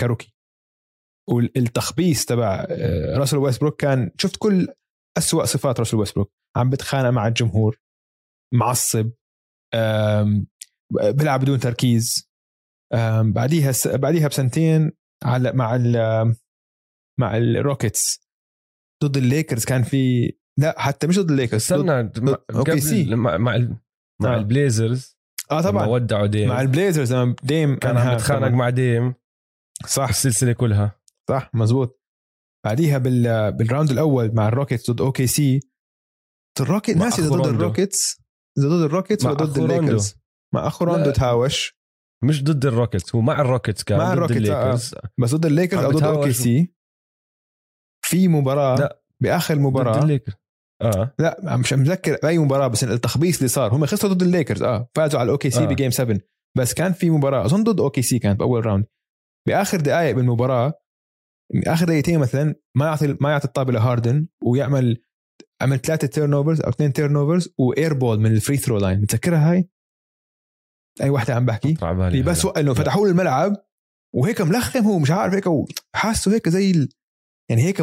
[0.00, 0.34] ك rookie.
[1.28, 4.68] والتخبيص تبع آه، راسل ويستبروك كان شفت كل
[5.18, 7.80] أسوأ صفات راسل ويستبروك عم بتخانق مع الجمهور
[8.54, 9.10] معصب
[11.14, 12.30] بيلعب بدون تركيز
[13.22, 13.72] بعديها.
[13.86, 14.92] بعديها بسنتين
[15.24, 15.94] على مع ال
[17.20, 18.20] مع الروكيتس
[19.04, 21.60] ضد الليكرز كان في لا حتى مش ضد الليكرز.
[21.60, 22.02] استنى
[22.54, 23.14] قبل سي.
[23.14, 23.76] مع مع, ال-
[24.22, 24.38] مع آه.
[24.38, 25.16] البليزرز
[25.50, 28.48] آه طبعا ودعوا ديم مع البليزرز لما ديم كان عم يتخانق.
[28.48, 29.14] مع ديم
[29.86, 30.99] صح السلسلة كلها
[31.30, 32.00] صح؟ مزبوط.
[32.64, 33.52] بعديها بال...
[33.52, 35.60] بال round الأول مع الروكيتس ضد OKC
[36.60, 37.46] الروكيت ناسي ضد.
[37.46, 38.22] الروكيتس.
[38.58, 39.74] ضد الروكيتس ضد روندو.
[39.74, 40.14] الليكرز.
[40.54, 41.10] مع أخو روندو.
[41.10, 41.80] تهاوش.
[42.24, 44.62] مش ضد الروكيتس هو مع الروكيتس كان مع ضد الروكيتس، آه.
[44.62, 44.94] الليكرز.
[45.20, 46.02] بس ضد الليكرز أو ضد.
[46.02, 46.74] OKC
[48.06, 49.02] في مباراة لا.
[49.22, 50.02] بآخر ضد مباراة.
[50.02, 50.34] الليكرز.
[50.82, 51.14] آه.
[51.18, 53.74] لا مش متذكر باي مباراة بس التخبيص اللي صار.
[53.74, 54.88] هم خسروا ضد الليكرز آه.
[54.96, 55.66] فازوا على ال OKC آه.
[55.66, 56.18] ب game 7
[56.58, 58.86] بس كان في مباراة أظن ضد OKC كانت بأول round
[59.48, 60.72] بآخر دقائق بالمباراة
[61.66, 65.04] آخر دقيقتين مثلا ما يعطي ما يعطي الطابة لهاردن ويعمل
[65.62, 69.00] عمل ثلاثة turnovers أو اثنين تيرن اوفرز و air ball من ال free throw line
[69.00, 69.68] متذكرها هاي؟
[71.02, 73.56] أي وحده عم بحكي؟ اللي بس إنه فتحوا له الملعب
[74.14, 75.44] وهيك ملخم هو مش عارف هيك
[75.94, 76.88] حاسه هيك زي ال...
[77.50, 77.80] يعني هيك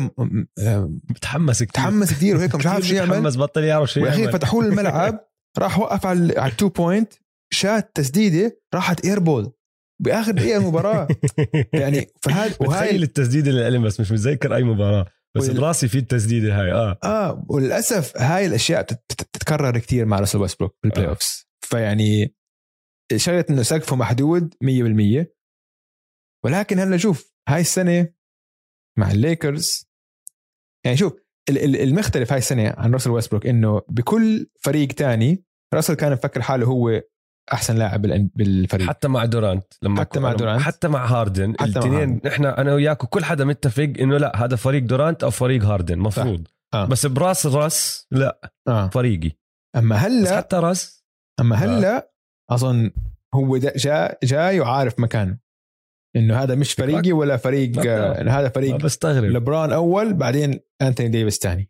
[1.10, 3.10] متحمس كثير متحمس كثير وهيك مش عارف شو يعمل.
[3.10, 4.34] متحمس بطل يعرف شو يعمل.
[4.34, 5.28] فتحوا له الملعب
[5.58, 7.14] راح وقف على على ال two point
[7.54, 9.54] shot تسديدة راحت air ball
[10.00, 11.08] بآخر دقيقة المباراه
[11.74, 15.06] يعني فهذا وهاي التسديده اللي بس مش متذكر أي مباراة.
[15.38, 15.58] بس وال...
[15.58, 17.00] براسي في التسديده هاي آه.
[17.04, 21.68] آه وللأسف هاي الأشياء بتتكرر كثير مع راسل ويستبروك بال playoffs آه.
[21.68, 22.36] فيعني
[23.16, 25.26] شغلة إنه سقفه محدود 100%
[26.46, 28.14] ولكن هلا شوف هاي السنة
[29.00, 29.90] مع الليكرز
[30.86, 31.14] يعني شوف
[31.50, 37.02] المختلف هاي السنة عن راسل ويستبروك إنه بكل فريق تاني راسل كان مفكر حاله هو
[37.54, 38.02] أحسن لاعب
[38.36, 38.88] بالفريق.
[38.88, 40.62] حتى مع دورانت لما حتى مع دورانت.
[40.62, 45.24] حتى مع هاردن الاثنين نحن أنا وياك وكل حدا متفق إنه لا هذا فريق دورانت
[45.24, 46.48] أو فريق هاردن مفروض.
[46.74, 46.86] آه.
[46.86, 48.88] بس براس الراس لا آه.
[48.88, 49.32] فريقي.
[49.76, 51.06] أما هلا حتى راس؟
[51.40, 52.10] أما هلا آه.
[52.50, 52.92] أظن
[53.36, 55.38] هو جاي جاي وعارف مكانه.
[56.16, 59.24] إنه هذا مش فريقي ولا فريق آه هذا فريق بستغرب.
[59.24, 61.70] لبران أول بعدين أنتوني ديفيس ثاني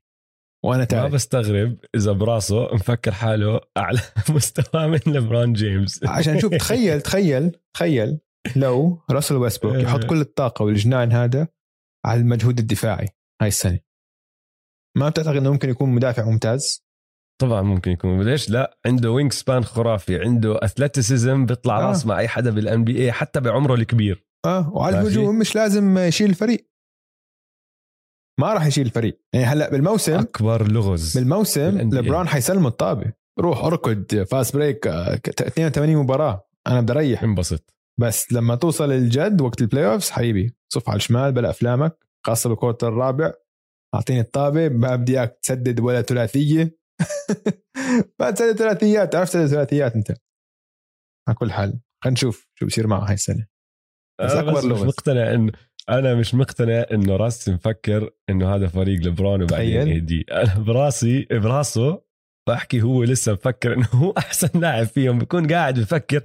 [0.67, 3.99] وأنا تعرف ما بستغرب إذا براسه مفكر حاله أعلى
[4.29, 6.03] مستوى من لبران جيمس.
[6.03, 8.19] عشان شوف تخيل تخيل تخيل
[8.55, 11.47] لو راسل ويسبروك يحط كل الطاقة والجنان هذا
[12.05, 13.07] على المجهود الدفاعي
[13.41, 13.79] هاي السنة.
[14.97, 16.87] ما بتعتقد إنه ممكن يكون مدافع ممتاز؟
[17.41, 21.87] طبعا ممكن يكون ليش؟ لا عنده wingspan خرافي عنده athleticism بيطلع آه.
[21.87, 24.27] راس مع أي حدا بال NBA حتى بعمره الكبير.
[24.45, 26.69] آه وعلى الهجوم مش لازم يشيل الفريق.
[28.39, 29.19] ما راح يشيل الفريق.
[29.33, 33.13] يعني هلأ بالموسم أكبر لغز بالموسم لبران حيسلم الطابة.
[33.39, 36.47] روح أركض fast break 82 مباراة.
[36.67, 37.23] أنا بدي أريح.
[37.23, 37.73] انبسط.
[37.99, 42.58] بس لما توصل الجد وقت ال playoffs حبيبي صف على الشمال بلا أفلامك خاصة بال
[42.58, 43.33] quarter الرابع.
[43.95, 44.69] أعطيني الطابة.
[44.69, 46.77] ما بدي إياك تسدد ولا ثلاثية.
[48.19, 49.13] ما تسدد ثلاثيات.
[49.13, 50.11] تعرف تسدد ثلاثيات أنت.
[51.27, 53.47] على كل حال خلينا نشوف شو بصير معه هاي السنة.
[54.21, 55.51] بس أكبر لغز مش مقتنع إنه
[55.89, 60.25] أنا مش مقتنع إنه راسي مفكر إنه هذا فريق لبرون وبعدين AD.
[60.31, 62.01] أنا براسي براسه
[62.49, 65.19] بحكي هو لسه مفكر إنه هو أحسن لاعب فيهم.
[65.19, 66.21] بكون قاعد بفكر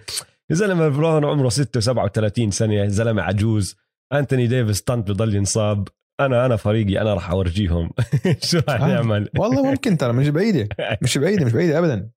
[0.51, 2.88] يا زلمة لبرون عمره 6 37 سنة.
[2.88, 3.77] زلمة عجوز.
[4.12, 5.88] أنتوني ديفيس طنط بضل ينصاب.
[6.20, 7.01] أنا أنا فريقي.
[7.01, 7.90] أنا راح أورجيهم.
[8.51, 8.88] شو راح آه.
[8.88, 10.12] نعمل والله ممكن ترى.
[10.12, 10.68] مش بعيدة.
[11.03, 11.44] مش بعيدة.
[11.44, 12.11] مش بعيدة ابدا.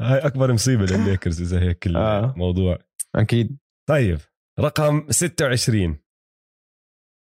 [0.00, 2.32] هاي أكبر مصيبة للليكرز إذا هيك آه.
[2.32, 2.78] الموضوع.
[3.14, 3.56] أكيد.
[3.88, 4.18] طيب.
[4.60, 6.05] رقم 26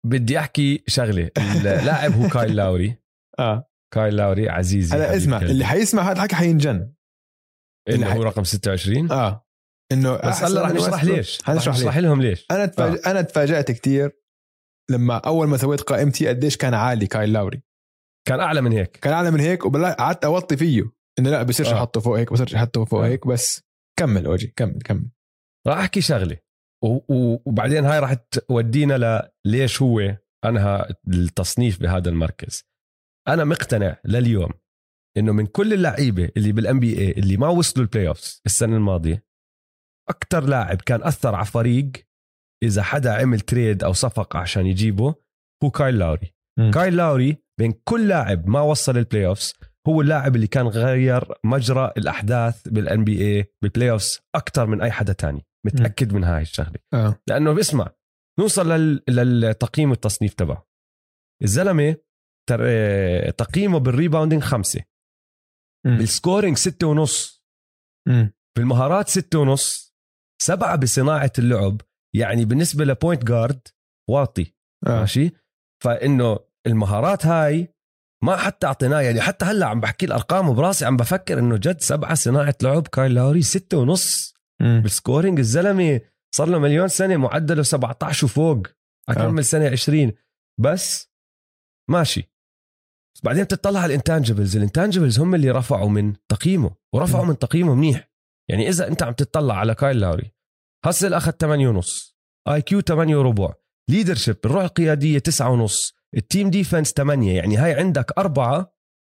[0.06, 1.30] بدي أحكي شغلة.
[1.38, 2.96] اللاعب هو كايل لاوري.
[3.38, 3.70] آه.
[3.94, 4.96] كايل لاوري عزيزي.
[4.96, 6.92] هلا اسمع اللي حيسمع هذا الحكي حينجن.
[7.88, 9.46] اللي هو رقم 26 آه.
[9.92, 11.38] إنه بس هلا رح نشرح ليش.
[11.48, 12.46] نشرح لهم ليش.
[12.50, 13.00] أنا تفاج...
[13.06, 13.10] آه.
[13.10, 14.20] أنا تفاجأت كثير
[14.90, 17.62] لما أول ما سويت قائمتي قديش كان عالي كايل لاوري.
[18.28, 18.96] كان أعلى من هيك.
[18.96, 20.92] كان أعلى من هيك وقعدت أوطي فيه.
[21.18, 21.76] إنه لا بصيرش آه.
[21.76, 23.06] أحطه فوق هيك بصيرش أحطه فوق آه.
[23.06, 23.62] هيك بس
[23.98, 25.10] كمل أوجي كمل كمل.
[25.66, 26.36] راح أحكي شغلة.
[26.82, 32.64] وبعدين هاي راح تودينا ليش هو أنهى التصنيف بهذا المركز.
[33.28, 34.50] أنا مقتنع لليوم
[35.16, 39.24] إنه من كل اللعيبة اللي بال NBA اللي ما وصلوا ال playoffs السنة الماضية
[40.08, 41.90] أكثر لاعب كان أثر على فريق
[42.62, 45.14] إذا حدا عمل trade أو صفقة عشان يجيبه
[45.64, 46.70] هو كايل لاوري م.
[46.70, 49.54] كايل لاوري بين كل لاعب ما وصل ال playoffs
[49.88, 55.12] هو اللاعب اللي كان غير مجرى الأحداث بال NBA بال playoffs أكثر من أي حدا
[55.12, 55.46] تاني.
[55.66, 56.12] متأكد.
[56.12, 56.78] من هاي الشغلة.
[56.94, 57.22] آه.
[57.28, 57.90] لأنه بسمع
[58.40, 59.02] نوصل لل...
[59.08, 60.68] للتقييم والتصنيف تبعه.
[61.42, 61.96] الزلمة
[62.48, 62.60] تر...
[63.30, 64.80] تقييمه بال rebounding خمسة.
[65.86, 65.96] م.
[65.98, 67.44] بال scoring ستة ونص.
[68.08, 68.26] م.
[68.56, 69.96] بالمهارات ستة ونص.
[70.42, 71.80] سبعة بصناعة اللعب.
[72.14, 73.68] يعني بالنسبة ل point guard
[74.10, 74.54] واطي.
[74.86, 75.00] آه.
[75.00, 75.30] ماشي؟
[75.84, 77.74] فإنه المهارات هاي
[78.24, 79.00] ما حتى أعطيناه.
[79.00, 82.88] يعني حتى هلأ عم بحكي الأرقام وبراسي عم بفكر إنه جد سبعة صناعة لعب.
[82.88, 84.34] كايل لاوري ستة ونص.
[84.60, 86.00] بال scoring الزلمة
[86.34, 88.66] صار له مليون سنة معدله 17 وفوق.
[89.08, 89.42] أكمل آه.
[89.42, 90.12] سنة 20
[90.60, 91.10] بس
[91.90, 92.30] ماشي.
[93.14, 94.56] بس بعدين بتطلع على ال intangibles.
[94.56, 98.10] ال intangibles هم اللي رفعوا من تقييمه ورفعوا من تقييمه منيح.
[98.50, 100.32] يعني إذا أنت عم تطلع على كايل لاوري
[100.84, 102.16] hustle أخذ 8 ونص
[102.48, 103.54] IQ 8 وربع
[103.90, 108.74] leadership الروح القيادية 9 ونص ال team defense 8 يعني هاي عندك أربعة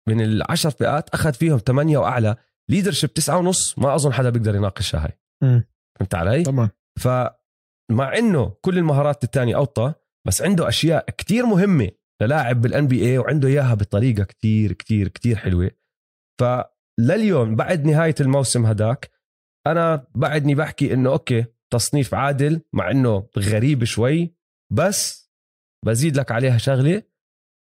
[0.08, 2.36] من العشر فئات أخذ فيهم 8 وأعلى.
[2.70, 5.20] leadership 9 ونص ما أظن حدا بيقدر يناقشها هاي.
[6.00, 6.70] فهمت علي؟ طبعا
[7.00, 9.94] فمع إنه كل المهارات الثانية أوطى
[10.28, 11.92] بس عنده أشياء كتير مهمة
[12.22, 15.72] للاعب بال NBA وعنده إياها بطريقه كتير كتير كتير حلوة.
[16.42, 19.12] فلليوم بعد نهاية الموسم هداك
[19.68, 24.36] أنا بعدني بحكي إنه okay تصنيف عادل مع إنه غريب شوي
[24.74, 25.32] بس
[25.86, 27.04] بزيد لك عليها شغلة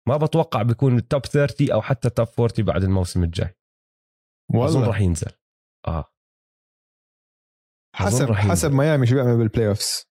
[0.08, 3.56] ما بتوقع بيكون ال top 30 أو حتى top 40 بعد الموسم الجاي.
[4.54, 4.66] والله.
[4.66, 5.32] أظن راح ينزل.
[5.88, 6.14] آه.
[7.96, 10.06] حسب حسب ميامي شو بيعمل بال playoffs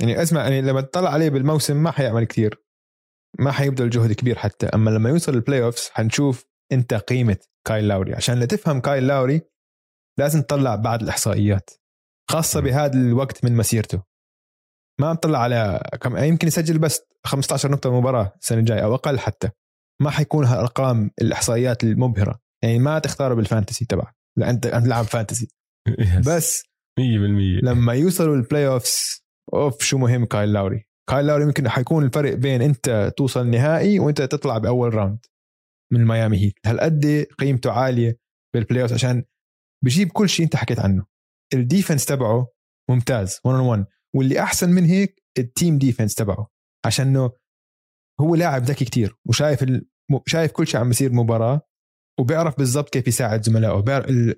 [0.00, 2.64] يعني أسمع يعني لما تطلع عليه بالموسم ما حيعمل كثير
[3.38, 4.66] ما حيبذل جهد كبير حتى.
[4.66, 7.36] أما لما يوصل ال playoffs حنشوف أنت قيمة
[7.66, 9.42] كايل لاوري عشان لتفهم كايل لاوري
[10.18, 11.70] لازم تطلع بعض الإحصائيات
[12.30, 14.02] خاصة بهذا الوقت من مسيرته.
[15.00, 19.50] ما تطلع على كم يمكن يسجل بس 15 نقطة مباراة السنة الجاية أو أقل حتى.
[20.02, 22.40] ما حيكون هالأرقام الإحصائيات المبهرة.
[22.62, 24.14] يعني ما تختاره بال fantasy تبعك.
[24.36, 25.48] لا أنت أنت لاعب fantasy.
[26.28, 26.62] بس
[27.00, 27.02] 100%
[27.64, 29.22] لما يوصلوا ال playoffs
[29.54, 34.22] أوف شو مهم كايل لاوري كايل لاوري يمكن حيكون الفرق بين أنت توصل النهائي وأنت
[34.22, 35.26] تطلع بأول round
[35.92, 36.54] من ميامي هيت.
[36.66, 38.18] هالقد قيمته عالية
[38.54, 39.24] بال playoff عشان
[39.84, 41.06] بجيب كل شيء أنت حكيت عنه.
[41.54, 42.48] ال defense تبعه
[42.90, 46.50] ممتاز 1 on 1 واللي أحسن من هيك ال team defense تبعه.
[46.86, 47.32] عشان إنه
[48.20, 49.86] هو لاعب ذكي كتير وشايف ال...
[50.26, 51.60] شايف كل شيء عم بيصير مباراة
[52.20, 53.84] وبيعرف بالضبط كيف يساعد زملائه.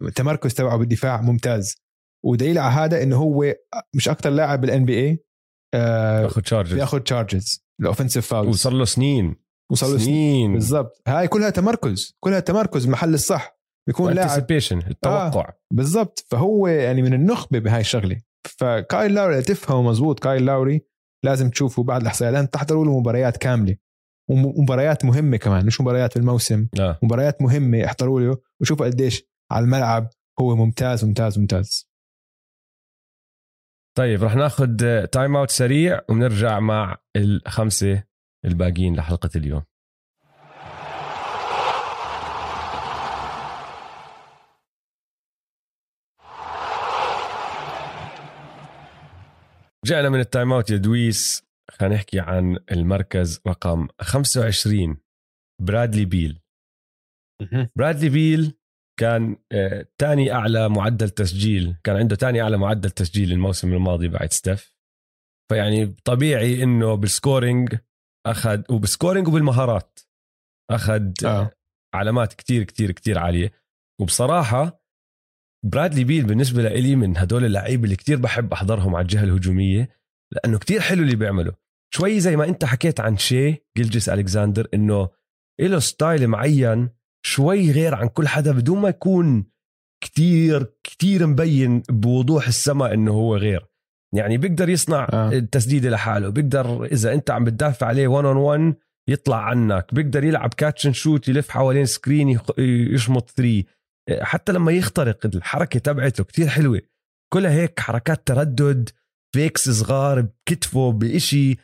[0.02, 1.85] التمركز تبعه بالدفاع ممتاز.
[2.24, 3.54] ودليل على هذا إنه هو
[3.94, 5.24] من أكثر لاعب بال NBA
[5.74, 9.36] بياخذ charges بياخذ charges ال offensive foul وصل له سنين.
[9.72, 10.52] وصل له سنين.
[10.52, 11.02] بالضبط.
[11.08, 12.16] هاي كلها تمركز.
[12.20, 13.58] كلها تمركز المحل الصح.
[13.88, 15.48] بيكون لاعب التوقع.
[15.48, 16.26] آه بالضبط.
[16.30, 18.20] فهو يعني من النخبة بهاي الشغلة.
[18.58, 20.86] فكايل لاوري تفهمه مزبوط كايل لاوري
[21.24, 23.76] لازم تشوفوا بعد الاحصائيات لازم تحضروا له مباريات كاملة.
[24.30, 26.68] ومباريات مهمة كمان مش مباريات في الموسم.
[26.80, 26.98] آه.
[27.02, 30.08] مباريات مهمة احضروا له وشوفوا قديش على الملعب
[30.40, 31.88] هو ممتاز ممتاز ممتاز.
[33.96, 38.04] طيب رح ناخذ time out سريع ونرجع مع الخمسة
[38.44, 39.62] الباقيين لحلقة اليوم.
[49.84, 51.46] رجعنا من ال time out يا دويس.
[51.70, 54.96] خلينا نحكي عن المركز رقم 25
[55.62, 56.40] برادلي بيل.
[57.76, 58.58] برادلي بيل
[59.00, 59.36] كان
[59.98, 64.76] ثاني آه أعلى معدل تسجيل كان عنده ثاني أعلى معدل تسجيل الموسم الماضي بعد ستيف.
[65.50, 67.76] فيعني طبيعي إنه بال scoring
[68.26, 70.00] أخذ وبال scoring وبالمهارات
[70.70, 71.50] أخذ آه.
[71.94, 73.52] علامات كتير كتير كتير عالية.
[74.00, 74.86] وبصراحة
[75.64, 79.88] برادلي بيل بالنسبة لي من هدول اللعيبة اللي كتير بحب أحضرهم على الجهة الهجومية
[80.32, 81.52] لأنه كتير حلو اللي بيعمله.
[81.94, 85.08] شوي زي ما أنت حكيت عن شاي جلجس ألكساندر إنه
[85.60, 86.95] له ستايل معين
[87.26, 89.44] شوي غير عن كل حدا بدون ما يكون
[90.04, 93.66] كتير كتير مبين بوضوح السماء إنه هو غير.
[94.14, 95.32] يعني بيقدر يصنع آه.
[95.32, 98.74] التسديده لحاله بيقدر إذا أنت عم بتدافع عليه 1 on 1
[99.08, 103.64] يطلع عنك بيقدر يلعب catch shoot يلف حوالين screen يشمط 3
[104.20, 106.80] حتى لما يخترق الحركة تبعته كتير حلوة.
[107.32, 108.90] كلها هيك حركات head
[109.34, 111.56] fakes صغار بكتفه بإشي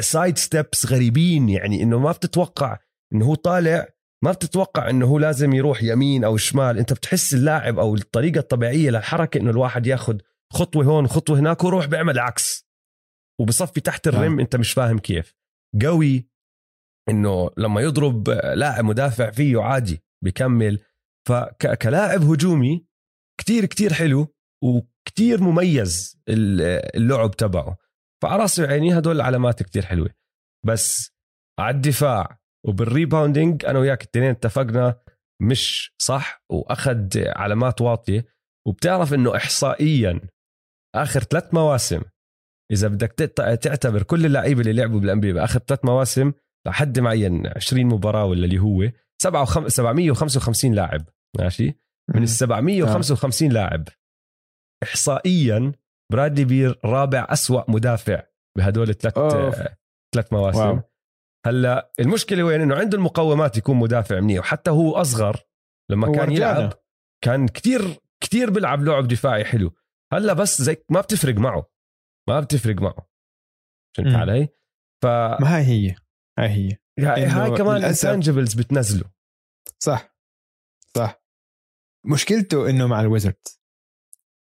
[0.00, 2.78] side steps غريبين يعني إنه ما بتتوقع
[3.12, 3.93] إنه هو طالع
[4.24, 6.78] ما بتتوقع إنه هو لازم يروح يمين أو شمال.
[6.78, 10.18] أنت بتحس اللاعب أو الطريقة الطبيعية للحركة إنه الواحد ياخذ
[10.52, 12.68] خطوة هون خطوة هناك ويروح بيعمل عكس.
[13.40, 14.42] وبصفي تحت ال rim آه.
[14.42, 15.34] أنت مش فاهم كيف.
[15.82, 16.28] قوي
[17.08, 20.78] إنه لما يضرب لاعب مدافع فيه عادي بكمل
[21.28, 22.86] فكلاعب هجومي
[23.40, 27.76] كتير كتير حلو وكتير مميز اللعب تبعه.
[28.22, 30.10] فعلى راسي وعيني هدول علامات كتير حلوة.
[30.66, 31.12] بس
[31.58, 35.00] على الدفاع وبالريباوندينج أنا وياك الاثنين اتفقنا
[35.42, 38.34] مش صح وأخذ علامات واطية.
[38.68, 40.20] وبتعرف إنه احصائيا
[40.94, 42.02] آخر ثلاث مواسم
[42.72, 43.12] إذا بدك
[43.62, 46.32] تعتبر كل اللعيبة اللي لعبوا بالانبي بآخر ثلاث مواسم
[46.66, 48.90] لحد معين 20 مباراة ولا اللي هو
[49.22, 51.08] 755 لاعب.
[51.38, 51.74] ماشي؟
[52.14, 53.88] من ال 755 لاعب.
[54.82, 55.72] احصائيا
[56.12, 58.22] برادلي بير رابع أسوأ مدافع
[58.58, 59.14] بهدول الثلاث
[60.14, 60.58] ثلاث مواسم.
[60.58, 60.80] واو.
[61.46, 65.40] هلا المشكلة وين؟ إنه عنده المقومات يكون مدافع منيح وحتى هو أصغر
[65.90, 66.72] لما كان يلعب
[67.24, 69.74] كان كتير كتير بيلعب لعب دفاعي حلو.
[70.12, 71.70] هلا بس زي ما بتفرق معه
[72.28, 73.08] ما بتفرق معه.
[73.96, 74.48] فهمت علي؟
[75.02, 75.96] ف ما هاي هي
[76.38, 76.78] هاي هي.
[76.98, 79.10] هاي, هاي كمان ال intangibles بتنزله.
[79.82, 80.16] صح
[80.96, 81.24] صح.
[82.06, 83.48] مشكلته إنه مع الويزرد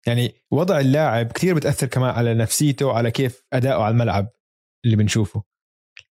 [0.08, 4.30] يعني وضع اللاعب كثير بتأثر كمان على نفسيته وعلى كيف أداؤه على الملعب
[4.86, 5.44] اللي بنشوفه.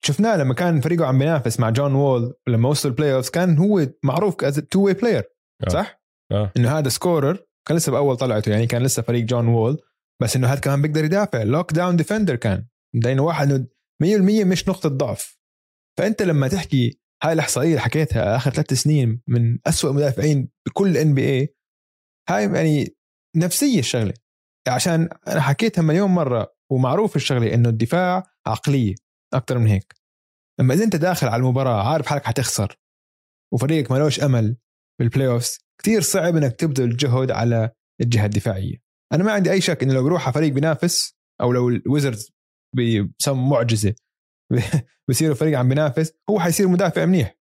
[0.04, 3.86] شفناه لما كان فريقه عم بينافس مع جون وول لما وصل ال playoff كان هو
[4.02, 5.24] معروف كاز two-way player
[5.68, 6.00] صح؟
[6.32, 6.52] آه.
[6.56, 9.82] إنه هذا scorer كان لسه بأول طلعته يعني كان لسه فريق جون وول
[10.22, 11.42] بس إنه هذا كمان بيقدر يدافع.
[11.42, 12.66] lockdown defender كان.
[12.94, 13.68] لأنه واحد
[14.02, 15.38] 100% مش نقطة ضعف.
[15.98, 21.54] فأنت لما تحكي هاي الاحصائيه اللي حكيتها آخر ثلاث سنين من أسوأ مدافعين بكل NBA
[22.28, 22.96] هاي يعني
[23.36, 24.14] نفسية الشغلة.
[24.68, 28.94] عشان أنا حكيتها مليون مرة ومعروف الشغلة إنه الدفاع عقلية.
[29.34, 29.94] أكثر من هيك.
[30.60, 32.78] لما إذا أنت داخل على المباراة عارف حالك حتخسر.
[33.54, 34.56] وفريقك مالوش أمل
[35.00, 37.70] بال playoffs كثير صعب إنك تبذل جهد على
[38.00, 38.76] الجهة الدفاعية.
[39.12, 42.32] أنا ما عندي أي شك إنه لو بروح على فريق بينافس أو لو الويزردز
[42.76, 43.94] بيسووا معجزة
[45.08, 47.38] بيصيروا فريق عم بينافس هو حيصير مدافع منيح.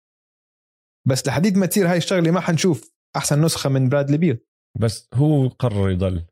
[1.07, 4.45] بس لحديد ما تصير هاي الشغلة ما حنشوف أحسن نسخة من برادلي بيل.
[4.79, 6.25] بس هو قرر يضل.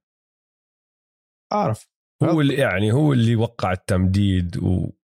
[1.54, 1.90] أعرف.
[2.24, 4.58] هو اللي يعني هو اللي وقع التمديد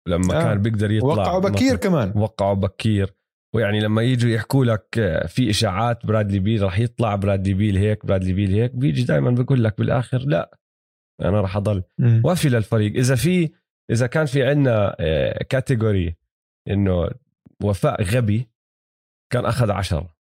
[0.09, 0.43] ولما آه.
[0.43, 2.13] كان بيقدر يطلع وقعوا بكير كمان.
[2.17, 3.15] وقعوا بكير.
[3.55, 8.07] ويعني لما يجوا يحكوا لك آه، في إشاعات برادلي بيل راح يطلع برادلي بيل هيك
[8.07, 10.59] برادلي بيل هيك بيجي دائما بقول لك بالآخر لا
[11.21, 11.83] أنا راح أضل
[12.25, 12.97] وفي للفريق.
[12.97, 13.51] إذا في
[13.91, 14.97] إذا كان في عندنا
[15.49, 17.11] category آه، إنه
[17.63, 18.49] وفاء غبي
[19.33, 20.15] كان أخذ عشرة.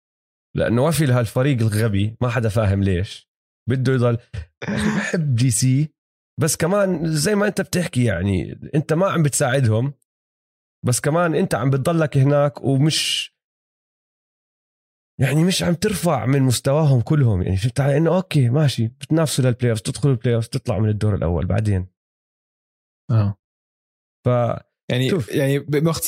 [0.56, 3.30] لأنه وفي لهالفريق الغبي ما حدا فاهم ليش.
[3.68, 4.18] بده يضل.
[4.96, 5.94] بحب دي سي
[6.40, 9.94] بس كمان زي ما انت بتحكي يعني انت ما عم بتساعدهم
[10.86, 13.30] بس كمان انت عم بتضلك هناك ومش
[15.20, 17.42] يعني مش عم ترفع من مستواهم كلهم.
[17.42, 21.14] يعني فهمت علي؟ إنه okay ماشي بتنافسوا لل playoff تدخلوا ال playoff تطلعوا من الدور
[21.14, 21.86] الأول بعدين.
[23.10, 23.36] آه.
[24.26, 24.28] ف
[24.90, 25.28] يعني شوف.
[25.28, 25.66] يعني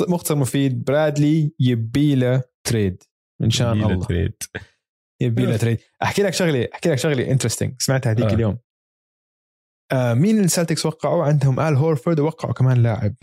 [0.08, 3.02] مختصر مفيد برادلي يبي له trade
[3.42, 4.06] إن شاء الله.
[4.06, 4.42] trade
[5.22, 8.34] يبي له trade أحكي لك شغلة أحكي لك شغلة interesting سمعتها هذيك آه.
[8.34, 8.58] اليوم.
[9.92, 13.14] آه مين السلتكس وقعوا؟ عندهم آل هورفورد ووقعوا كمان لاعب.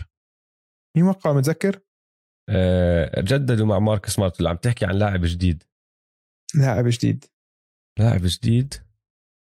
[0.96, 1.80] مين وقعوا متذكر؟
[2.50, 5.64] آه جددوا مع ماركس سمارت اللي عم تحكي عن لاعب جديد.
[6.54, 7.24] لاعب جديد.
[7.98, 8.74] لاعب جديد.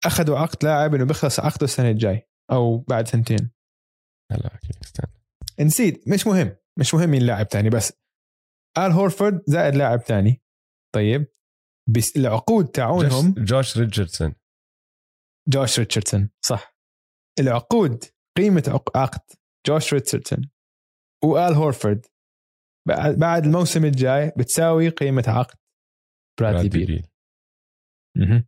[0.04, 3.50] أخذوا عقد لاعب إنه بيخلص عقده السنة الجاي أو بعد سنتين.
[4.32, 5.12] هلا استنى.
[5.60, 6.08] نسيت.
[6.08, 6.56] مش مهم.
[6.78, 7.92] مش مهم مين لاعب تاني بس
[8.78, 10.42] آل هورفورد زائد لاعب تاني.
[10.94, 11.26] طيب.
[11.96, 14.34] بس العقود تاعونهم جوش ريتشاردسون.
[15.48, 16.77] جوش ريتشاردسون صح.
[17.40, 18.04] العقود
[18.36, 19.20] قيمة عقد.
[19.66, 20.50] جوش ريتشاردسون.
[21.24, 22.06] وآل هورفورد.
[23.16, 25.56] بعد الموسم الجاي بتساوي قيمة عقد.
[26.40, 28.44] برادلي بيل, بيل.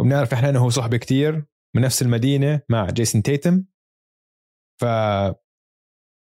[0.00, 1.44] وبنعرف إحنا إنه هو صحبه كتير
[1.76, 3.64] من نفس المدينة مع جيسون تيتم.
[4.80, 4.84] ف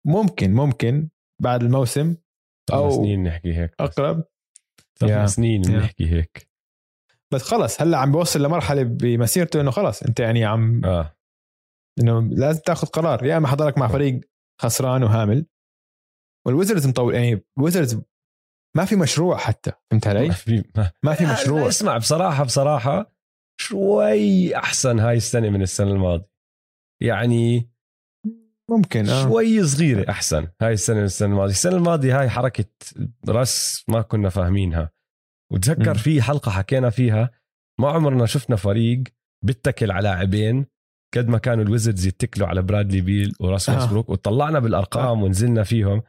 [0.07, 1.09] ممكن ممكن
[1.41, 2.15] بعد الموسم
[2.73, 4.23] أو سنين نحكي هيك أقرب.
[4.99, 6.49] ثلاث سنين بنحكي هيك.
[7.33, 11.16] بس خلص هلأ عم بوصل لمرحلة بمسيرته إنه خلص أنت يعني عم آه.
[11.99, 14.21] إنه لازم تاخذ قرار يا إما حضرك مع فريق
[14.61, 15.45] خسران وهامل.
[16.45, 18.01] والويزرز مطول يعني الويزرز
[18.77, 21.67] ما في مشروع حتى فهمت علي؟ ما في ما, ما في مشروع.
[21.67, 23.13] اسمع بصراحة بصراحة
[23.59, 26.29] شوي أحسن هاي السنة من السنة الماضية.
[27.01, 27.71] يعني
[28.69, 29.23] ممكن آه.
[29.23, 31.51] شوي صغيرة أحسن هاي السنة من السنة الماضية.
[31.51, 32.65] السنة الماضية هاي حركة
[33.29, 34.91] راس ما كنا فاهمينها.
[35.51, 37.31] وتذكر في حلقة حكينا فيها
[37.79, 39.03] ما عمرنا شفنا فريق
[39.45, 40.65] بيتكل على لاعبين
[41.17, 44.11] قد ما كانوا الويزردز يتكلوا على برادلي بيل وراس ويسبروك آه.
[44.11, 45.23] وطلعنا بالأرقام آه.
[45.23, 46.03] ونزلنا فيهم.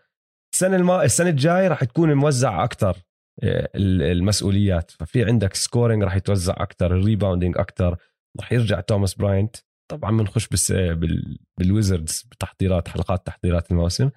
[0.55, 1.05] السنة الما...
[1.05, 2.97] السنة الجاي راح تكون موزع أكثر
[3.43, 4.91] آه، المسؤوليات.
[4.91, 7.97] ففي عندك scoring راح يتوزع أكثر ال rebounding أكثر
[8.41, 9.57] راح يرجع توماس براينت.
[9.91, 11.39] طبعا بنخش بس بال...
[11.59, 14.11] بالويزردز بتحضيرات حلقات تحضيرات الموسم.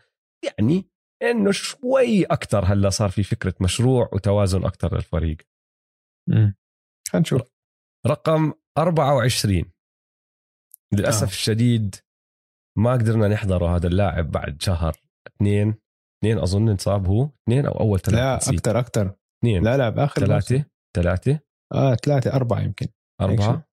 [0.46, 0.88] يعني
[1.24, 5.38] إنه شوي أكثر هلأ صار في فكرة مشروع وتوازن أكثر للفريق.
[6.30, 6.56] امم
[7.12, 7.42] حنشوف
[8.08, 9.71] رقم 24
[10.94, 11.32] للأسف آه.
[11.32, 11.96] الشديد
[12.78, 15.76] ما قدرنا نحضره هذا اللاعب بعد شهر اثنين.
[16.20, 17.30] اثنين أظن انصاب هو.
[17.44, 19.16] اثنين أو أول ثلاثة لا أكثر أكثر.
[19.40, 19.64] اثنين.
[19.64, 20.66] لا لا بآخر ثلاثة؟
[20.96, 21.40] ثلاثة؟
[21.74, 22.88] آه ثلاثة أربعة يمكن.
[23.22, 23.68] أربعة؟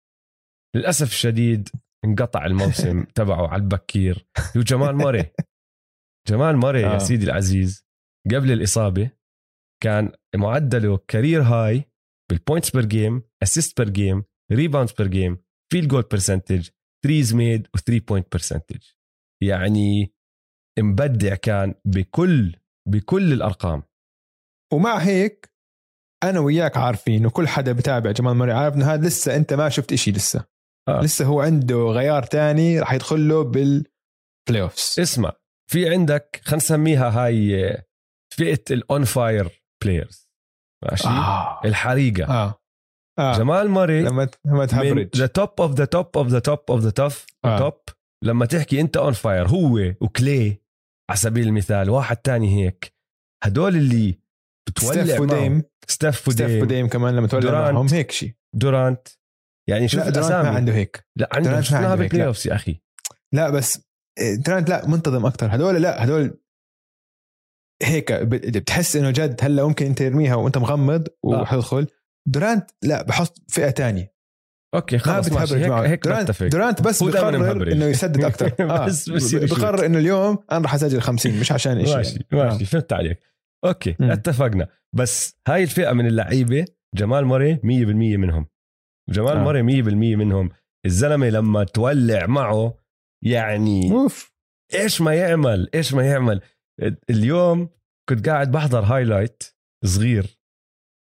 [0.76, 1.70] للأسف الشديد
[2.06, 4.28] انقطع الموسم تبعه على البكير.
[4.58, 5.26] هو جمال موري
[6.30, 6.94] جمال موري آه.
[6.94, 7.86] يا سيدي العزيز.
[8.32, 9.12] قبل الإصابة
[9.84, 11.84] كان معدله career high
[12.32, 15.38] بال points per game assist per game rebounds per game
[15.72, 16.70] field goal percentage
[17.06, 18.82] threes made و3 point percentage
[19.44, 20.14] يعني
[20.80, 22.56] مبدع كان بكل
[22.90, 23.84] بكل الأرقام.
[24.74, 25.50] ومع هيك
[26.24, 29.94] أنا وياك عارفين وكل حدا بتابع جمال موري عارف إنه هذا لسه أنت ما شفت
[29.94, 30.46] إشي لسه.
[30.88, 31.02] آه.
[31.02, 35.34] لسه هو عنده gear تاني راح يدخل له بال playoffs اسمع
[35.72, 37.78] في عندك خلينا نسميها هاي
[38.34, 40.30] فئة ال on fire players
[40.84, 41.62] ماشي؟ آه.
[41.66, 42.26] الحريقة.
[42.26, 42.65] آه.
[43.20, 43.38] آه.
[43.38, 45.18] جمال موري لما لما تهبرج.
[45.18, 47.12] the top of the top of the top of the top
[47.60, 47.74] top
[48.24, 50.62] لما تحكي انت on fire هو و كلاي
[51.10, 52.96] على سبيل المثال واحد تاني هيك.
[53.44, 54.20] هدول اللي
[54.70, 55.64] بتولع ستيف وديم.
[55.88, 56.88] ستيف وديم ستيف وديم.
[56.88, 59.08] كمان لما تولع معهم هيك شيء دورانت.
[59.70, 61.08] يعني شوف لا دورانت ما عنده هيك.
[61.16, 62.82] لا عنده شفناها بال playoffs يا أخي؟
[63.34, 63.82] لا بس
[64.20, 66.40] إيه، دورانت لا منتظم أكثر هدول لا هدول
[67.84, 71.14] هيك بتحس إنه جد هلا ممكن أنت ترميها وأنت مغمض آه.
[71.24, 71.88] وحتدخل
[72.28, 74.16] دورانت لا بحط فئة تانية.
[74.76, 75.56] okay خلاص ماشي.
[75.56, 76.48] هيك, هيك دورانت, بتفق.
[76.48, 81.40] دورانت بس بقرر إنه يسدد أكثر آه بس بقرر إنه اليوم أنا راح اسجل 50
[81.40, 82.44] مش عشان شيء ماشي يعني.
[82.44, 82.66] ماشي آه.
[82.68, 83.20] فهمت عليك.
[83.66, 84.12] okay م.
[84.12, 84.68] اتفقنا.
[84.96, 86.66] بس هاي الفئة من اللعيبة
[86.96, 87.60] جمال موري 100%
[88.18, 88.48] منهم.
[89.10, 89.44] جمال آه.
[89.44, 89.86] موري 100%
[90.18, 90.50] منهم.
[90.86, 92.78] الزلمة لما تولع معه
[93.26, 94.36] يعني أوف.
[94.74, 96.42] إيش ما يعمل إيش ما يعمل.
[97.10, 97.70] اليوم
[98.10, 99.44] كنت قاعد بحضر highlight
[99.86, 100.35] صغير.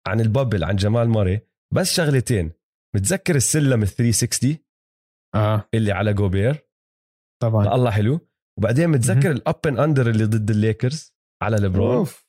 [0.07, 1.41] عن ال bubble عن جمال موري.
[1.73, 2.51] بس شغلتين.
[2.95, 4.57] متذكر ال slam ال 360
[5.35, 5.69] آه.
[5.73, 6.69] اللي على جوبير
[7.41, 7.75] طبعا.
[7.75, 8.19] الله حلو.
[8.59, 11.95] وبعدين متذكر ال up and under اللي ضد الليكرز على ليبرون.
[11.95, 12.27] أوف.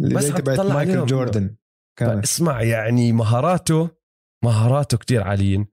[0.00, 1.56] اللي بس تبعت مايكل جوردن.
[1.98, 2.18] كان.
[2.18, 3.90] اسمع يعني مهاراته
[4.44, 5.66] مهاراته كتير عاليين.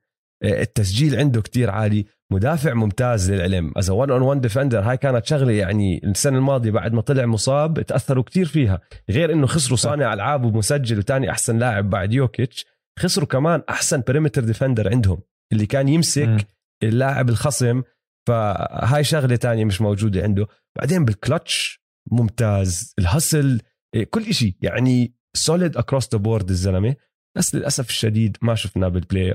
[0.44, 2.06] آه، التسجيل عنده كتير عالي.
[2.32, 3.72] مدافع ممتاز للعلم.
[3.78, 7.82] as 1 on 1 defender هاي كانت شغلة يعني السنة الماضية بعد ما طلع مصاب
[7.82, 8.82] تأثروا كتير فيها.
[9.10, 12.66] غير إنه خسروا صانع ألعاب ومسجل وثاني أحسن لاعب بعد يوكيتش
[13.00, 15.22] خسروا كمان أحسن perimeter defender عندهم
[15.54, 16.38] اللي كان يمسك م.
[16.84, 17.82] اللاعب الخصم.
[18.28, 20.48] فهاي شغلة تانية مش موجودة عنده.
[20.78, 22.94] بعدين بالكلتش ممتاز.
[23.00, 23.62] ال hustle
[23.96, 26.96] إيه، كل شيء يعني solid across the board الزلمة.
[27.38, 29.34] بس للأسف الشديد ما شفناه بال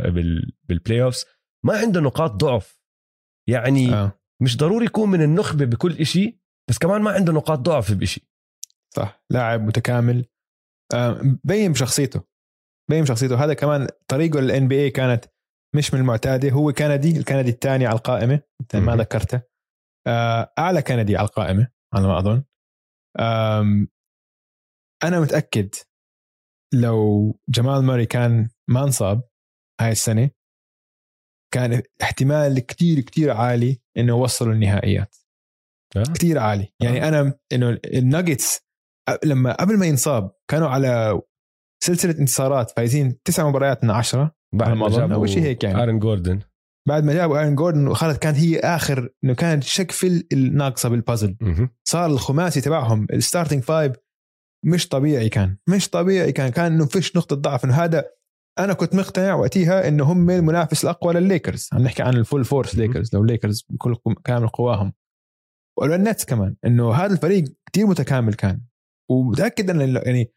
[0.69, 1.25] play بال playoffs
[1.65, 2.78] ما عنده نقاط ضعف.
[3.49, 4.21] يعني آه.
[4.43, 6.39] مش ضروري يكون من النخبة بكل شيء
[6.71, 8.25] بس كمان ما عنده نقاط ضعف بشيء
[8.97, 9.25] صح.
[9.31, 10.27] لاعب متكامل.
[10.95, 12.25] آه بين بشخصيته
[12.91, 15.25] بين بشخصيته هذا كمان طريقة لل NBA كانت
[15.77, 16.51] مش من المعتادة.
[16.51, 19.43] هو كندي الكندي الثاني على القائمة أنت ما ذكرته.
[20.07, 22.45] آه أعلى كندي على القائمة على ما أظن.
[25.05, 25.75] أنا متأكد
[26.75, 29.23] لو جمال ماري كان ما انصاب
[29.81, 30.31] هاي السنة
[31.55, 35.17] كان احتمال كتير كتير عالي إنه يوصلوا النهائيات.
[35.97, 36.03] آه.
[36.03, 36.73] كتير عالي.
[36.83, 37.09] يعني آه.
[37.09, 38.61] أنا إنه الناجتس
[39.25, 41.21] لما قبل ما ينصاب كانوا على
[41.85, 44.35] سلسلة انتصارات فايزين تسع مباريات من عشرة.
[44.55, 46.41] بعد ما جابوا شيء هيك يعني؟ آرن جوردن.
[46.89, 51.37] بعد ما جابوا آرن جوردن وخلت كانت هي آخر إنه كانت الشقفة الناقصة بالبازل
[51.89, 53.93] صار الخماسي تبعهم ال starting five
[54.65, 55.57] مش طبيعي كان.
[55.69, 56.49] مش طبيعي كان.
[56.49, 57.65] كان إنه فيش نقطة ضعف.
[57.65, 58.11] إنه هذا
[58.59, 61.69] أنا كنت مقتنع وقتها إنه هم المنافس الأقوى للليكرز.
[61.73, 64.93] عم نحكي عن ال full force ليكرز لو ليكرز بكل كامل قواهم.
[65.79, 68.63] والنتس كمان إنه هذا الفريق كتير متكامل كان.
[69.11, 70.33] ومتأكد إنه يعني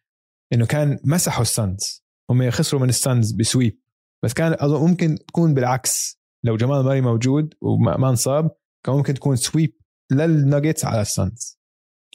[0.53, 2.05] إنه كان مسحوا السانز.
[2.29, 3.79] هم خسروا من السانز ب sweep.
[4.23, 6.21] بس كان أظن ممكن تكون بالعكس.
[6.45, 8.51] لو جمال ماري موجود وما انصاب
[8.85, 9.77] كان ممكن تكون sweep
[10.11, 11.59] للناجتس على السانز.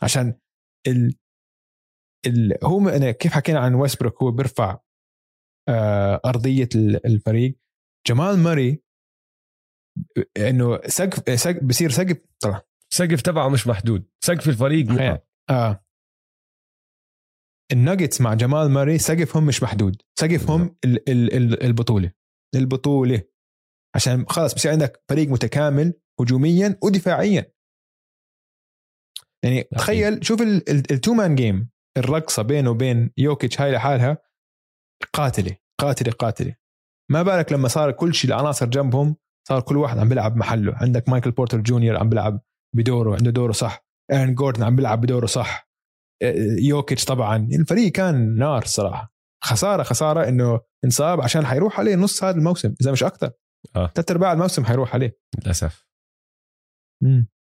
[0.02, 0.38] عشان
[0.86, 1.14] ال
[2.26, 4.78] ال هو كيف حكينا عن ويسبروك هو بيرفع
[6.24, 6.68] أرضية
[7.04, 7.58] الفريق.
[8.08, 8.82] جمال ماري
[10.36, 12.60] إنه سقف سقف بصير سقف طبعا.
[12.92, 14.08] سقف تبعه مش محدود.
[14.24, 14.90] سقف الفريق
[15.50, 15.84] آه.
[17.72, 20.02] الناجتس مع جمال ماري سقفهم مش محدود.
[20.18, 22.12] سقفهم ال ال ال البطولة.
[22.54, 23.22] البطولة.
[23.96, 27.52] عشان خلاص بصير عندك فريق متكامل هجوميا ودفاعيا.
[29.44, 34.18] يعني تخيل شوف ال two man game الرقصة بينه وبين يوكيتش هاي لحالها.
[35.16, 36.56] قاتله قاتله قاتله
[37.10, 39.16] ما بالك لما صار كل شيء العناصر جنبهم
[39.48, 40.74] صار كل واحد عم بيلعب محله.
[40.76, 42.40] عندك مايكل بورتر جونيور عم بيلعب
[42.76, 43.86] بدوره عنده دوره صح.
[44.12, 45.68] إيرن جوردن عم بيلعب بدوره صح.
[46.58, 47.48] يوكيتش طبعا.
[47.52, 49.14] الفريق كان نار صراحة.
[49.44, 53.30] خسارة خسارة إنه انصاب عشان حيروح عليه نص هذا الموسم إذا مش أكثر.
[53.76, 53.92] آه.
[53.94, 55.18] ثلاث أرباع الموسم حيروح عليه.
[55.38, 55.86] للأسف.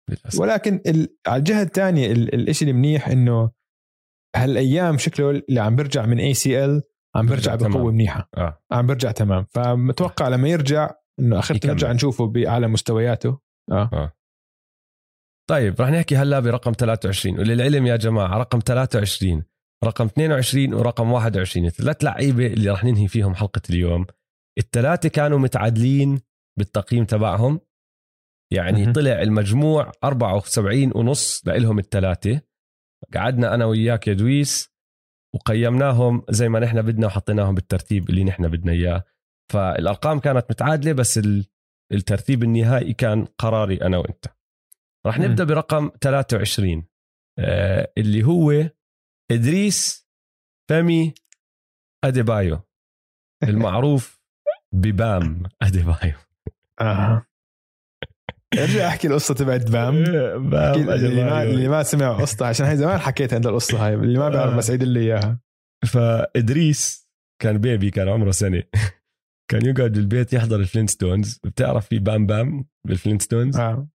[0.09, 0.39] للأسف.
[0.39, 1.17] ولكن ال...
[1.27, 2.49] على الجهة الثانية ال...
[2.49, 3.51] الشيء المنيح إنه
[4.35, 6.83] هالأيام شكله اللي عم بيرجع من ACL
[7.15, 8.29] عم بيرجع بقوة منيحة.
[8.37, 8.63] آه.
[8.71, 9.45] عم بيرجع تمام.
[9.49, 13.39] فمتوقع لما يرجع إنه اخرت نرجع نشوفه بأعلى مستوياته.
[13.71, 14.13] آه, آه.
[15.49, 19.43] طيب رح نحكي هلا برقم 23 وللعلم يا جماعة رقم 23
[19.83, 24.05] رقم 22 ورقم 21 الثلاث لعيبة اللي رح ننهي فيهم حلقة اليوم.
[24.57, 26.21] الثلاثة كانوا متعادلين
[26.57, 27.59] بالتقييم تبعهم.
[28.53, 32.41] يعني طلع المجموع 74 ونص لهم الثلاثة.
[33.13, 34.76] قعدنا أنا وياك يا دويس.
[35.35, 39.03] وقيمناهم زي ما نحن بدنا وحطيناهم بالترتيب اللي نحن بدنا إياه.
[39.53, 41.19] فالأرقام كانت متعادلة بس
[41.91, 44.25] الترتيب النهائي كان قراري أنا وأنت.
[45.05, 46.85] راح نبدأ برقم 23
[47.39, 48.69] آه اللي هو
[49.31, 50.07] إدريس
[50.69, 51.13] فامي
[52.03, 52.59] أديبايو
[53.43, 54.21] المعروف
[54.73, 56.15] ببام أديبايو.
[56.81, 57.25] آه.
[58.53, 60.03] ارجع احكي القصة تبعت بام.
[60.49, 64.19] بام اللي ما, اللي ما سمع قصته عشان هي زمان حكيت عند القصة هاي اللي
[64.19, 65.39] ما بيعرف بس عيد لي إياها.
[65.85, 67.09] فإدريس
[67.41, 68.63] كان baby كان عمره سنة.
[69.51, 71.39] كان يقعد بالبيت يحضر الفلينستونز.
[71.43, 73.89] بتعرف في بام بام بالفلينستونز؟ آه.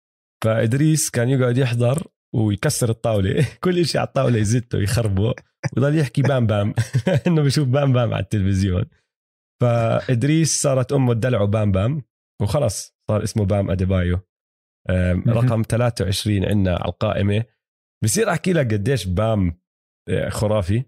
[0.45, 3.47] فإدريس كان يقعد يحضر ويكسر الطاولة.
[3.65, 5.35] كل شيء على الطاولة يزته يخربه
[5.77, 6.75] ويضل يحكي بام بام.
[7.27, 8.85] إنه بشوف بام بام على التلفزيون.
[9.63, 12.03] فإدريس صارت أمه تدلعه بام بام.
[12.43, 14.30] وخلص صار اسمه بام أديبايو.
[15.29, 17.45] رقم 23 عندنا على القائمة.
[18.05, 19.61] بصير أحكي لك قديش بام
[20.09, 20.85] آه، خرافي.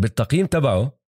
[0.00, 0.98] بالتقييم تبعه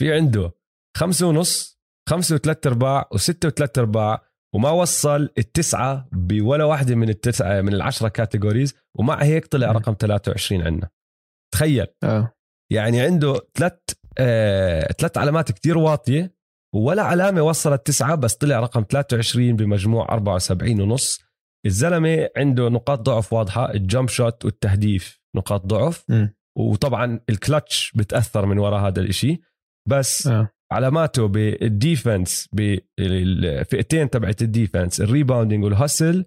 [0.00, 0.52] في عنده
[0.96, 7.60] خمسة ونص خمسة وثلاث أرباع وستة وثلاث أرباع وما وصل التسعة بولا واحدة من التسعة
[7.60, 10.90] من العشرة كاتيجوريز ومع هيك طلع رقم 23 عندنا.
[11.54, 11.86] تخيل.
[12.04, 12.32] آه.
[12.72, 13.78] يعني عنده ثلاث
[14.18, 16.34] آه، ثلاث علامات كتير واطية.
[16.74, 21.20] ولا علامة وصلت تسعة بس طلع رقم 23 بمجموع 74 ونص.
[21.66, 26.10] الزلمة عنده نقاط ضعف واضحة ال jump shot والتهديف نقاط ضعف.
[26.10, 26.28] م.
[26.58, 29.40] وطبعا الكلتش بتأثر من وراء هذا الإشي.
[29.88, 30.48] بس آه.
[30.72, 36.24] علاماته بال defense بالفئتين تبعت ال defense ال rebounding وال hustle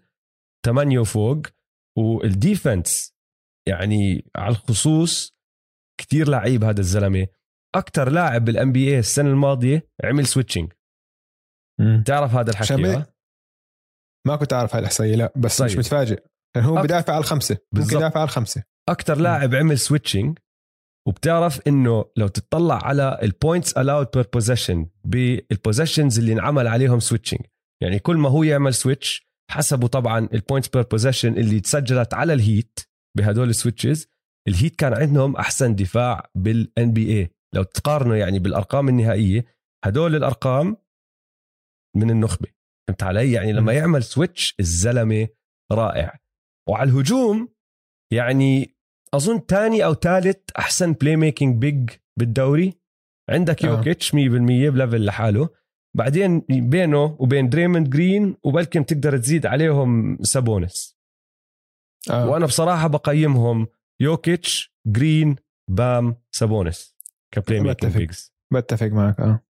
[0.65, 1.41] 8 وفوق.
[1.97, 3.15] وال defense
[3.67, 5.35] يعني على الخصوص
[5.99, 7.27] كتير لعيب هذا الزلمة.
[7.75, 10.71] أكثر لاعب بال NBA السنة الماضية عمل switching
[12.05, 13.03] تعرف هذا الحكي.
[14.27, 15.69] ما كنت أعرف هاي الأحصائية لا بس طيب.
[15.69, 16.23] مش متفاجئ.
[16.55, 16.83] لأنه هو أك...
[16.83, 17.57] بدافع على الخمسة.
[17.73, 18.63] ممكن يدافع على الخمسة.
[18.89, 20.39] أكثر لاعب عمل switching
[21.07, 26.99] وبتعرف إنه لو تطلع على ال points allowed per possession بال possessions اللي انعمل عليهم
[26.99, 27.41] switching
[27.83, 32.33] يعني كل ما هو يعمل switch حسبوا طبعا ال points per possession اللي تسجلت على
[32.33, 32.79] الهيت
[33.17, 34.07] بهدول ال switches
[34.47, 39.45] الهيت كان عندهم أحسن دفاع بال NBA لو تقارنوا يعني بالأرقام النهائية
[39.85, 40.77] هدول الأرقام
[41.95, 42.47] من النخبة.
[42.87, 45.27] فهمت علي؟ يعني لما يعمل switch الزلمة
[45.71, 46.19] رائع.
[46.69, 47.49] وعلى الهجوم
[48.11, 48.75] يعني
[49.13, 52.73] أظن ثاني أو ثالث أحسن playmaking big بالدوري.
[53.29, 53.69] عندك آه.
[53.69, 55.49] يوكيتش 100% ب level لحاله.
[55.95, 60.97] بعدين بينه وبين دريموند جرين وبلكن تقدر تزيد عليهم سابونس
[62.09, 62.29] آه.
[62.29, 63.67] وأنا بصراحة بقيمهم
[64.01, 65.35] يوكيتش جرين
[65.69, 66.94] بام سابونس
[67.35, 69.45] ك playmaking bigs بتفق معك آه.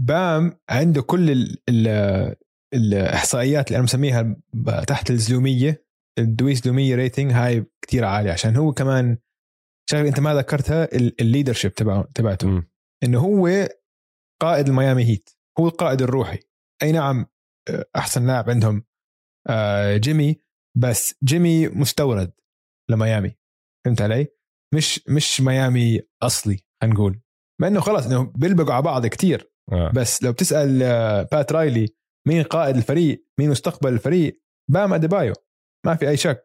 [0.00, 2.36] بام عنده كل ال ال
[2.74, 4.36] الإحصائيات اللي أنا مسميها
[4.86, 5.86] تحت الزلومية
[6.18, 9.18] الدويسلوميه rating هاي كتير عالية عشان هو كمان
[9.90, 10.88] شغلة أنت ما ذكرتها
[11.20, 12.62] ال leadership تبعه تبعته.
[13.04, 13.68] إنه هو
[14.42, 15.30] قائد الميامي هيت
[15.60, 16.38] هو القائد الروحي.
[16.82, 17.26] أي نعم
[17.96, 18.84] أحسن لاعب عندهم
[19.48, 20.36] آه، جيمي
[20.76, 22.32] بس جيمي مستورد
[22.90, 23.36] لميامي.
[23.84, 24.35] فهمت علي؟
[24.74, 27.20] مش مش ميامي أصلي خلينا نقول.
[27.60, 29.52] مع إنه خلاص إنه بيلبقوا على بعض كتير.
[29.72, 29.92] آه.
[29.94, 30.78] بس لو بتسال
[31.32, 31.88] بات رايلي
[32.28, 35.32] مين قائد الفريق؟ مين مستقبل الفريق؟ بام أديبايو.
[35.86, 36.44] ما في أي شك.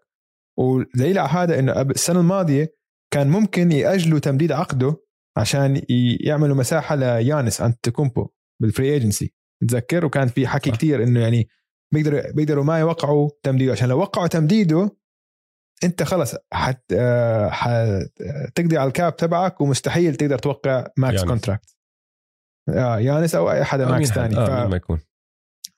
[0.59, 2.75] ودليل على هذا إنه السنة الماضية
[3.13, 4.97] كان ممكن يأجلوا تمديد عقده
[5.37, 5.81] عشان
[6.19, 8.27] يعملوا مساحة ليانيس انتيتوكومبو
[8.61, 9.33] بال free agency
[9.67, 11.47] تذكر وكان في حكي كتير إنه يعني
[11.93, 13.71] بيقدروا بيقدروا ما يوقعوا تمديده.
[13.71, 14.97] عشان لو وقعوا تمديده
[15.83, 16.93] انت خلص حت
[17.49, 21.75] حتقضي على ال cap تبعك ومستحيل تقدر توقع max contract
[22.69, 24.37] آه يانيس أو أي حدا max ثاني.
[24.37, 24.69] آه ف...
[24.69, 25.01] ما يكون.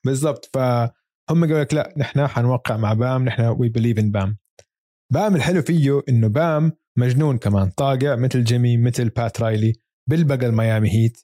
[0.06, 0.50] بالضبط.
[0.54, 0.90] فهم
[1.30, 4.38] قالوا لك لا نحن حنوقع مع بام نحن we believe in بام.
[5.12, 7.70] بام الحلو فيه إنه بام مجنون كمان.
[7.70, 9.72] طاقق مثل جيمي مثل بات رايلي
[10.10, 11.18] بالبقى الميامي هيت.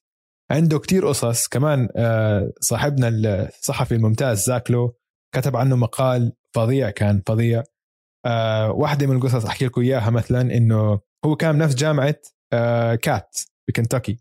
[0.50, 1.48] عنده كتير قصص.
[1.48, 4.96] كمان آه، صاحبنا الصحفي الممتاز زاك لو
[5.34, 7.62] كتب عنه مقال فظيع كان فظيع.
[8.26, 12.16] آه، واحدة من القصص أحكي لكم إياها مثلا إنه هو كان نفس جامعة
[12.52, 14.20] آه، كات بكنتاكي.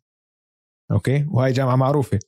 [0.92, 2.20] أوكي؟ وهاي جامعة معروفة.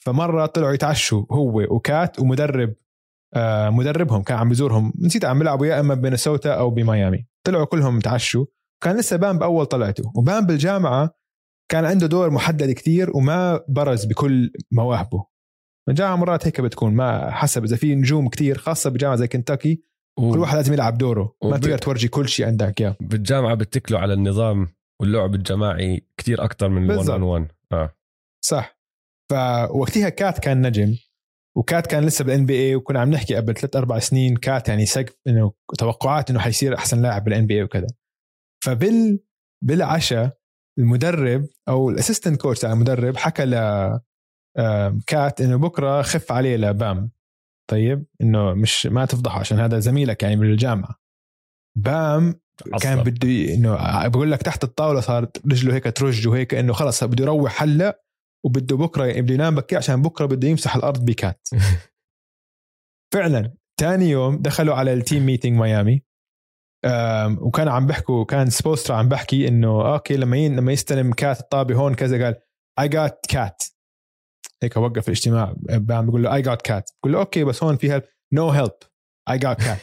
[0.00, 2.74] فمرة طلعوا يتعشوا هو وكات ومدرب
[3.70, 4.92] مدربهم كان عم بزورهم.
[4.98, 7.26] نسيت عم بيلعبوا يا إما بمينيسوتا أو بميامي.
[7.46, 8.46] طلعوا كلهم تعشوا.
[8.84, 10.12] كان لسه بام بأول طلعته.
[10.16, 11.10] وبام بالجامعة
[11.70, 15.26] كان عنده دور محدد كثير وما برز بكل مواهبه.
[15.88, 19.82] الجامعة مرات هيك بتكون ما حسب إذا في نجوم كثير خاصة بجامعة زي كنتاكي
[20.18, 20.32] و...
[20.32, 21.36] كل واحد لازم يلعب دوره.
[21.40, 21.50] وب...
[21.50, 24.68] ما تقدر تورجي كل شيء عندك اياه بالجامعة بتكلوا على النظام
[25.00, 27.94] واللعب الجماعي كثير أكثر من 1 on 1 آه.
[28.44, 28.78] صح.
[29.30, 30.96] فوقتها كات كان نجم
[31.56, 35.16] وكات كان لسه بال NBA وكنا عم نحكي قبل ثلاث أربع سنين كات يعني سقف
[35.26, 37.86] إنه توقعات إنه حيصير أحسن لاعب بال NBA وكذا.
[38.64, 39.20] فبال
[39.64, 40.38] بالعشاء
[40.78, 43.54] المدرب أو ال assistant coach تاع المدرب حكى ل
[45.06, 47.10] كات إنه بكرة خف عليه لبام.
[47.70, 50.94] طيب إنه مش ما تفضحه عشان هذا زميلك يعني بالجامعة
[51.78, 52.40] بام
[52.82, 57.24] كان بده إنه بقول لك تحت الطاولة صارت رجله هيك ترج وهيك إنه خلص بده
[57.24, 58.02] يروح هلا
[58.46, 61.48] وبده بكرة بده ينام بكير عشان بكرة بده يمسح الأرض بكات.
[63.14, 66.02] فعلا ثاني يوم دخلوا على ال team meeting ميامي.
[67.40, 71.74] وكان عم بحكوا كان سبولسترا عم بحكي إنه أوكي لما ين لما يستلم كات الطابة
[71.74, 72.34] هون كذا قال
[72.78, 73.62] I got كات
[74.62, 77.92] هيك وقف الاجتماع بام بيقول له I got كات بقول له أوكي بس هون في
[77.92, 78.72] help no help
[79.30, 79.78] I got كات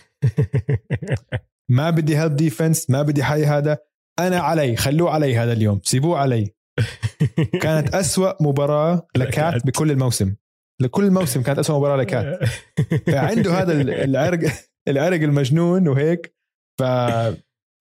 [1.69, 3.77] ما بدي help defense ما بدي حي هذا.
[4.19, 5.81] أنا علي خلوه علي هذا اليوم.
[5.83, 6.55] سيبوه علي.
[7.63, 10.35] كانت أسوأ مباراة لكات بكل الموسم.
[10.81, 12.49] لكل الموسم كانت أسوأ مباراة لكات.
[13.11, 14.39] فعنده هذا العرق
[14.87, 16.35] العرق المجنون وهيك.
[16.79, 16.83] ف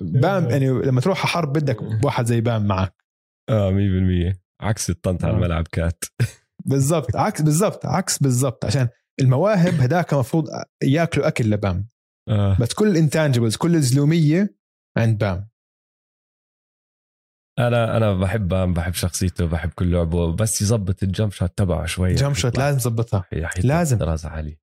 [0.02, 3.04] بام يعني لما تروح حرب بدك واحد زي بام معك.
[3.50, 3.70] آه
[4.32, 5.36] 100% عكس الطنط على آه.
[5.36, 6.04] الملعب كات.
[6.64, 8.88] بالضبط عكس بالضبط عكس بالضبط عشان
[9.20, 10.48] المواهب هداك المفروض
[10.82, 11.88] ياكلوا أكل لبام.
[12.28, 12.56] آه.
[12.60, 14.56] بس كل ال intangibles كل الزلومية
[14.96, 15.48] عند بام.
[17.58, 21.86] أنا أنا بحب بام بحب شخصيته بحب كل لعبه بس يظبط ال jump shot تبعه
[21.86, 23.24] شوي ال jump shot لازم يظبطها.
[23.64, 23.98] لازم.
[23.98, 24.58] دراسة عالي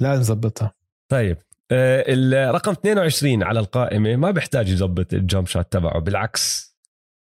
[0.00, 0.74] لازم يظبطها.
[1.10, 1.38] طيب
[1.72, 6.76] آه، الرقم 22 على القائمة ما بيحتاج يظبط ال jump shot تبعه بالعكس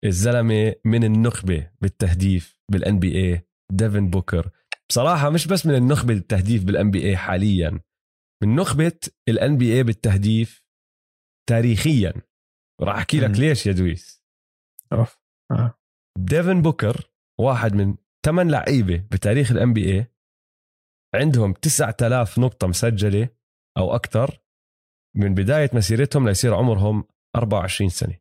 [0.06, 4.50] الزلمة من النخبة بالتهديف بال NBA ديفن بوكر.
[4.90, 7.80] بصراحة مش بس من النخبة التهديف بال NBA حاليا
[8.44, 10.64] من نخبة ال NBA بالتهديف
[11.50, 12.14] تاريخيا.
[12.82, 14.24] راح أحكي لك ليش يا دويس.
[14.94, 15.20] اوف
[15.52, 15.80] آه.
[16.20, 17.96] ديفن بوكر واحد من
[18.26, 20.08] ثمان لعيبة بتاريخ ال NBA
[21.16, 23.30] عندهم 9000 نقطة مسجلة
[23.78, 24.40] أو أكثر
[25.16, 28.18] من بداية مسيرتهم ليصير عمرهم 24 سنة.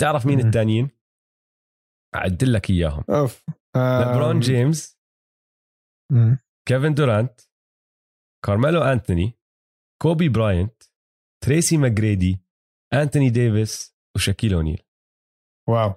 [0.00, 0.90] تعرف مين الثانيين
[2.16, 3.04] أعد لك إياهم.
[3.10, 3.44] أوف.
[3.78, 4.98] لبرون جيمس
[6.68, 7.40] كيفن دورانت
[8.46, 9.32] كارميلو أنتوني
[10.02, 10.82] كوبي براينت
[11.44, 12.44] تريسي ماكجريدي
[12.92, 14.82] أنتوني ديفيس وشاكيل أونيل.
[15.68, 15.94] واو.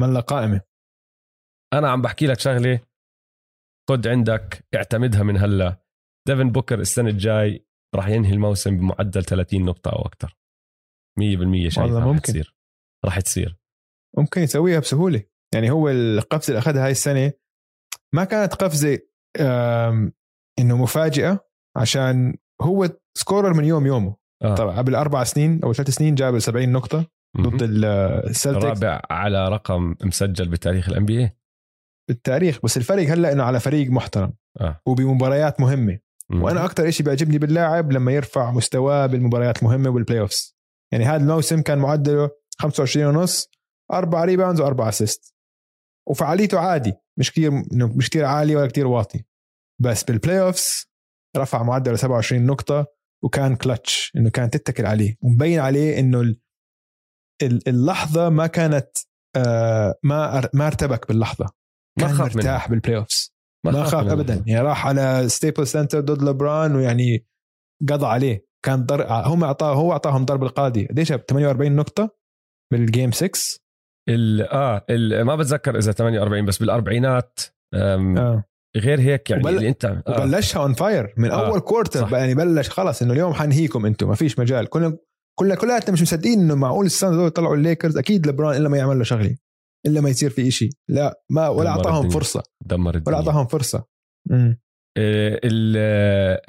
[0.00, 0.60] من قائمة؟
[1.72, 2.80] أنا عم بحكي لك شغلة
[3.90, 5.84] خد عندك اعتمدها من هلا.
[6.28, 10.38] ديفن بوكر السنة الجاي راح ينهي الموسم بمعدل 30 نقطة أو أكثر
[11.18, 12.22] 100% شايفها ممكن.
[12.22, 12.56] تصير.
[13.04, 13.58] راح تصير.
[14.18, 15.24] ممكن يسويها بسهولة.
[15.54, 17.32] يعني هو القفزة اللي أخذها هاي السنة
[18.14, 18.98] ما كانت قفزة
[20.58, 21.44] إنه مفاجئة
[21.76, 22.88] عشان هو
[23.18, 24.16] scorer من يوم يومه.
[24.42, 24.54] آه.
[24.54, 27.06] طبعا قبل أربع سنين أو ثلاث سنين جاب 70 نقطة
[27.40, 31.30] ضد السلتكس رابع على رقم مسجل بتاريخ الان بي
[32.08, 34.32] بالتاريخ بس الفريق هلأ إنه على فريق محترم.
[34.60, 34.80] آه.
[34.86, 35.98] وبمباريات مهمة.
[36.30, 36.42] مم.
[36.42, 40.56] وأنا أكثر شيء بيعجبني باللاعب لما يرفع مستواه بالمباريات المهمه وال playoffs
[40.92, 43.50] يعني هذا الموسم كان معدله 25 ونص
[43.92, 45.31] أربع rebounds وأربع assist
[46.08, 46.92] وفعاليته عادي.
[47.18, 47.50] مش كثير
[47.96, 49.24] مش كثير عالي ولا كثير واطي
[49.82, 50.92] بس بال playoffs
[51.36, 52.86] رفع معدله 27 نقطة
[53.24, 55.16] وكان كلتش إنه كان تتكل عليه.
[55.22, 56.34] ومبين عليه إنه
[57.42, 58.88] اللحظة ما كانت
[59.36, 61.46] آه، ما ما ارتبك باللحظة.
[62.00, 63.34] كان ما خاف مرتاح بال playoffs
[63.66, 64.44] ما, ما خاف ابدا.
[64.46, 67.26] يعني راح على Staples Center ضد لبرون ويعني
[67.88, 68.46] قضى عليه.
[68.64, 69.06] كان ضر...
[69.12, 70.86] هم اعطاه هو أعطاهم ضرب القاضي.
[70.86, 72.16] قديش؟ 48 نقطة
[72.72, 73.61] بال game 6
[74.08, 77.40] ال آه ال ما بتذكر إذا 48 بس بالأربعينات
[77.74, 78.44] آه.
[78.76, 79.56] غير هيك يعني وبل...
[79.56, 80.02] اللي انت آه.
[80.08, 81.48] وبلشها on fire من آه.
[81.48, 84.66] أول quarter يعني بلش خلص إنه اليوم حنهيكم أنتم ما فيش مجال.
[84.66, 84.96] كلنا
[85.38, 87.96] كلنا كلياتنا مش مصدقين إنه معقول السنة دول يطلعوا الليكرز.
[87.96, 89.36] أكيد لبران إلا ما يعمل له شغلة
[89.86, 90.70] إلا ما يصير في إشي.
[90.90, 92.42] لا ما ولا أعطاهم فرصة.
[92.66, 93.18] دمر الدنيا.
[93.18, 93.86] ولا أعطاهم فرصة.
[94.30, 94.58] امم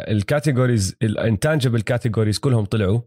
[0.10, 3.02] ال categories ال intangible categories كلهم طلعوا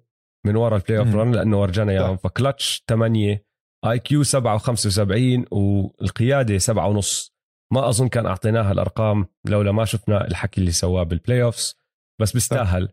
[0.46, 2.16] من ورا ال playoff run لأنه ورجانا إياهم.
[2.16, 3.45] فكلتش 8
[3.84, 7.36] IQ 7 و75 والقيادة 7 ونص.
[7.72, 11.78] ما أظن كان أعطيناها الأرقام لولا ما شفنا الحكي اللي سواه بال playoffs
[12.20, 12.88] بس بيستاهل.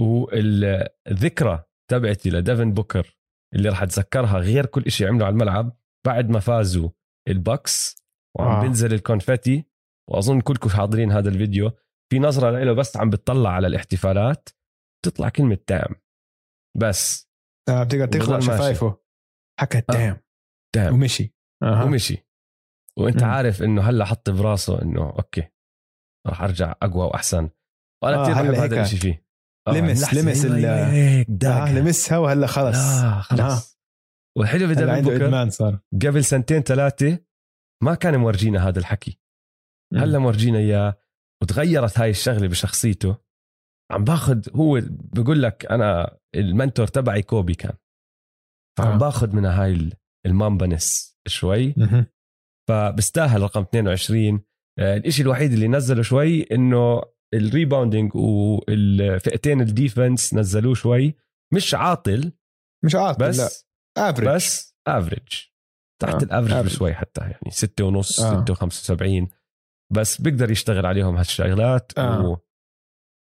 [0.00, 3.16] والذكرى تبعتي لديفن بوكر
[3.54, 5.76] اللي راح أتذكرها غير كل شيء عمله على الملعب
[6.06, 6.90] بعد ما فازوا
[7.28, 7.96] البكس
[8.38, 8.60] وعم آه.
[8.60, 9.64] بينزل ال confetti.
[10.10, 11.70] وأظن كلكم حاضرين هذا الفيديو.
[12.12, 14.48] في نظرة له بس عم بتطلع على الاحتفالات
[15.04, 15.94] تطلع كلمة damn
[16.76, 17.30] بس.
[17.68, 18.99] آه بتقدر تخلع شفايفه.
[19.60, 20.20] حكى آه.
[20.74, 21.34] damn ومشي.
[21.62, 21.84] آه.
[21.84, 22.26] ومشي.
[22.98, 23.26] وأنت م.
[23.26, 25.48] عارف إنه هلا حط براسه إنه okay
[26.26, 27.50] راح أرجع أقوى وأحسن.
[28.04, 29.26] وأنا آه كثير بحب هذا الشيء فيه.
[29.68, 30.64] آه لمس لمس ال
[31.44, 32.76] آه لمسها وهلا خلص.
[32.76, 33.40] لا خلص.
[33.40, 33.80] آه.
[34.38, 35.80] والحلو في ديفن بوكر صار.
[35.92, 37.18] قبل سنتين ثلاثة
[37.82, 39.20] ما كان مورجينا هذا الحكي.
[39.94, 40.98] هلا مورجينا إياه
[41.42, 43.16] وتغيرت هاي الشغلة بشخصيته.
[43.92, 47.76] عم باخذ هو بقول لك أنا ال mentor تبعي كوبي كان.
[48.78, 48.98] فعم آه.
[48.98, 49.90] باخذ من هاي
[50.26, 51.74] ال mambaness شوي
[52.68, 54.40] فبستاهل رقم 22
[54.78, 57.02] آه، الشيء الوحيد اللي نزله شوي إنه
[57.34, 61.14] ال rebounding والفئتين ال defense نزلوه شوي
[61.54, 62.32] مش عاطل
[62.84, 63.66] مش عاطل بس
[63.96, 64.10] لا.
[64.10, 65.28] average بس average
[66.02, 66.38] تحت آه.
[66.40, 68.42] ال average شوي حتى يعني ستة ونص آه.
[68.42, 69.28] ستة وخمسة وسبعين
[69.92, 72.26] بس بيقدر يشتغل عليهم هالشغلات آه.
[72.26, 72.36] و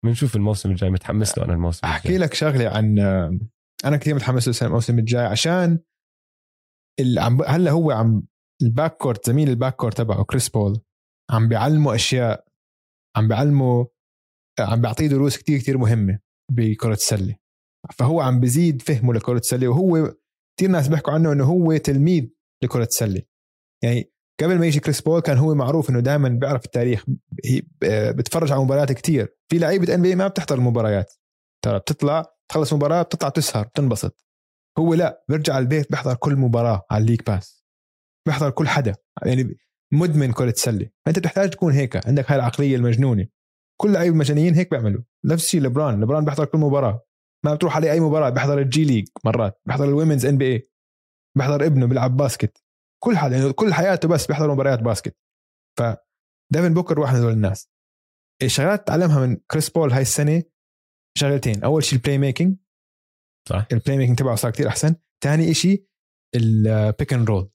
[0.06, 2.26] بنشوف الموسم الجاي متحمس له أنا الموسم أحكي الجاي.
[2.26, 3.00] لك شغلة عن
[3.86, 5.80] أنا كثير متحمس الموسم الجاي عشان
[7.18, 8.24] عم هلا هو عم
[8.62, 10.80] ال backcourt زميل ال backcourt تبعه كريس بول
[11.32, 12.48] عم بيعلمه أشياء
[13.18, 13.88] عم بيعلمه
[14.60, 16.20] عم بيعطيه دروس كتير كتير مهمة
[16.52, 17.36] بكرة السلة.
[17.94, 20.14] فهو عم بزيد فهمه لكرة السلة وهو
[20.60, 22.30] كثير ناس بيحكوا عنه إنه هو تلميذ
[22.64, 23.22] لكرة السلة.
[23.84, 24.12] يعني
[24.42, 27.06] قبل ما يجي كريس بول كان هو معروف إنه دائما بيعرف التاريخ
[28.12, 31.14] بتفرج على مباريات كتير في لعيبة NBA ما بتحضر المباريات
[31.66, 34.26] ترى بتطلع تخلص مباراة بتطلع تسهر بتنبسط.
[34.80, 37.66] هو لا بيرجع البيت بيحضر كل مباراة على ال League Pass.
[38.28, 38.96] بيحضر كل حدا.
[39.26, 39.58] يعني
[39.94, 42.08] مدمن كرة سلة فانت بتحتاج تكون هيك.
[42.08, 43.28] عندك هاي العقلية المجنونة.
[43.82, 45.04] كل لعيبة المجانيين هيك بيعملوا.
[45.26, 47.06] نفس الشيء لبران لبران بيحضر كل مباراة.
[47.46, 48.30] ما بتروح عليه أي مباراة.
[48.30, 49.62] بيحضر الجي ليج مرات.
[49.66, 50.70] بيحضر ال women's NBA
[51.38, 52.64] بيحضر ابنه بيلعب basket.
[53.04, 55.18] كل حدا يعني كل حياته بس بيحضر مباريات basket.
[55.80, 55.84] ف
[56.54, 57.70] ديفن بوكر واحد من الناس.
[58.44, 60.44] الشغلات تعلمها من كريس بول هاي السنة
[61.18, 61.64] شغلتين.
[61.64, 62.58] أول شيء ال playmaking
[63.50, 63.68] صح.
[63.72, 64.96] ال playmaking تبعه صار كثير أحسن.
[65.24, 65.88] ثاني شيء
[66.36, 67.50] ال pick and roll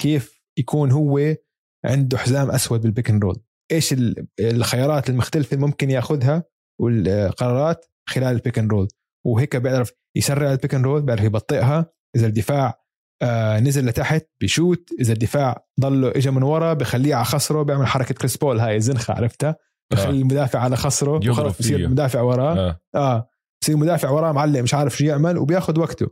[0.00, 1.36] كيف يكون هو
[1.84, 3.42] عنده حزام أسود بال pick and roll
[3.72, 3.94] إيش
[4.40, 6.44] الخيارات المختلفة اللي ممكن يأخذها
[6.80, 8.88] والقرارات خلال ال pick and roll
[9.26, 11.92] وهيك بيعرف يسرع ال pick and roll بيعرف يبطئها.
[12.16, 12.80] إذا الدفاع
[13.22, 18.14] آه نزل لتحت بشوت إذا الدفاع ضله اجى من ورا بخليه على خصره بيعمل حركة
[18.14, 19.56] كريس بول هاي الزنخه عرفتها؟
[19.92, 20.20] بخلي آه.
[20.20, 22.58] المدافع على خصره وخلص بصير مدافع وراه.
[22.58, 22.80] آه.
[22.94, 23.28] آه.
[23.62, 26.06] بصير مدافع وراه معلق مش عارف شو يعمل وبياخذ وقته.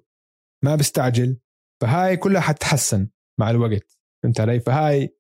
[0.65, 1.39] ما بيستعجل.
[1.83, 3.09] فهاي كلها حتتحسن
[3.41, 3.99] مع الوقت.
[4.23, 5.17] فهمت علي؟ فهاي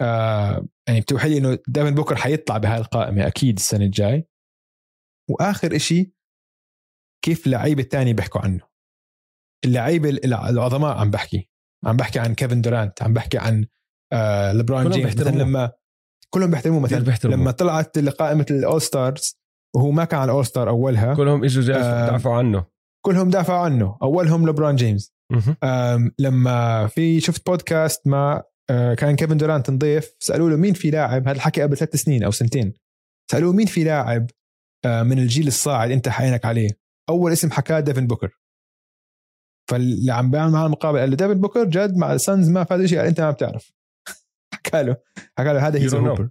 [0.00, 4.28] آه يعني بتوحي لي إنه ديفن بوكر حيطلع بهاي القائمة أكيد السنة الجاي.
[5.30, 6.14] وآخر إشي
[7.24, 8.60] كيف اللعيبة الثانية بيحكوا عنه؟
[9.64, 11.50] اللعيبة العظماء عم بحكي.
[11.84, 13.66] عم بحكي عن كيفن دورانت عم بحكي عن
[14.12, 15.16] آه لبرون جيمس.
[15.16, 15.72] مثلا لما
[16.34, 16.98] كلهم بيحترموه مثلا.
[16.98, 17.36] بيحترموه.
[17.36, 19.38] لما طلعت قائمه ال All-Stars
[19.76, 22.64] وهو ما كان على ال All-Star أولها كلهم إجوا آه دافعوا عنه.
[23.06, 23.98] كلهم دافعوا عنه.
[24.02, 25.12] أولهم لبرون جيمس.
[26.18, 31.22] لما في شفت بودكاست مع آه كان كيفن دورانت ضيف سألوا له مين في لاعب
[31.28, 32.74] هذا الحكي قبل ثلاث سنين أو سنتين.
[33.30, 34.30] سألوه مين في لاعب
[34.84, 36.70] آه من الجيل الصاعد أنت عينك عليه؟
[37.08, 38.38] أول اسم حكاه ديفن بوكر.
[39.70, 43.08] فاللي عم بيعمل معاه المقابلة قال له ديفن بوكر جد مع السانز ما فاز شيء
[43.08, 43.72] أنت ما بتعرف.
[44.68, 44.96] حكى له
[45.38, 46.30] حكى له هذا he's hooper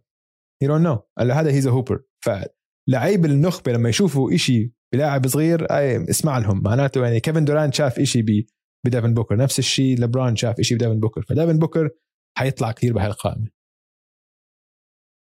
[0.61, 5.65] he don't know قال له هذا he's hooper فلعيب النخبة لما يشوفوا شيء بلاعب صغير
[5.65, 6.63] أي اسمع لهم.
[6.63, 8.45] معناته يعني كيفن دورانت شاف شيء
[8.85, 9.35] بديفن بوكر.
[9.35, 11.21] نفس الشيء لبران شاف شيء بديفن بوكر.
[11.21, 11.89] فديفن بوكر
[12.37, 13.47] حيطلع كثير بهاي القائمة.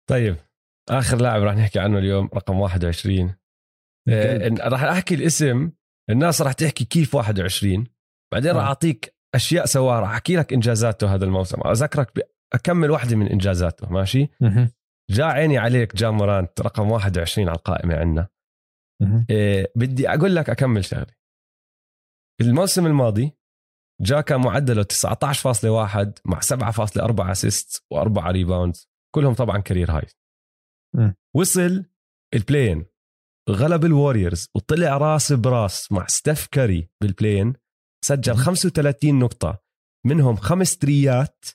[0.09, 0.35] طيب
[0.89, 3.35] آخر لاعب راح نحكي عنه اليوم رقم 21
[4.09, 5.71] آه راح أحكي الاسم
[6.09, 7.87] الناس راح تحكي كيف 21
[8.33, 8.67] بعدين راح آه.
[8.67, 11.61] أعطيك أشياء سواها راح أحكي لك إنجازاته هذا الموسم.
[11.67, 12.11] أذكرك
[12.53, 14.27] أكمل واحدة من إنجازاته ماشي؟
[15.09, 18.27] جاء عيني عليك جا مورانت رقم 21 على القائمة عندنا.
[19.29, 21.21] إيه بدي أقول لك أكمل شغلة.
[22.41, 23.31] الموسم الماضي
[24.01, 28.75] جا كان معدله 19.1 مع 7.4 assist و4 rebound
[29.15, 30.05] كلهم طبعا career high
[31.35, 31.85] وصل
[32.33, 32.85] ال play-in
[33.49, 37.53] غلب الوريورز وطلع راس براس مع ستيف كاري بال play-in
[38.05, 39.63] سجل 35 نقطة
[40.05, 41.45] منهم خمس تريات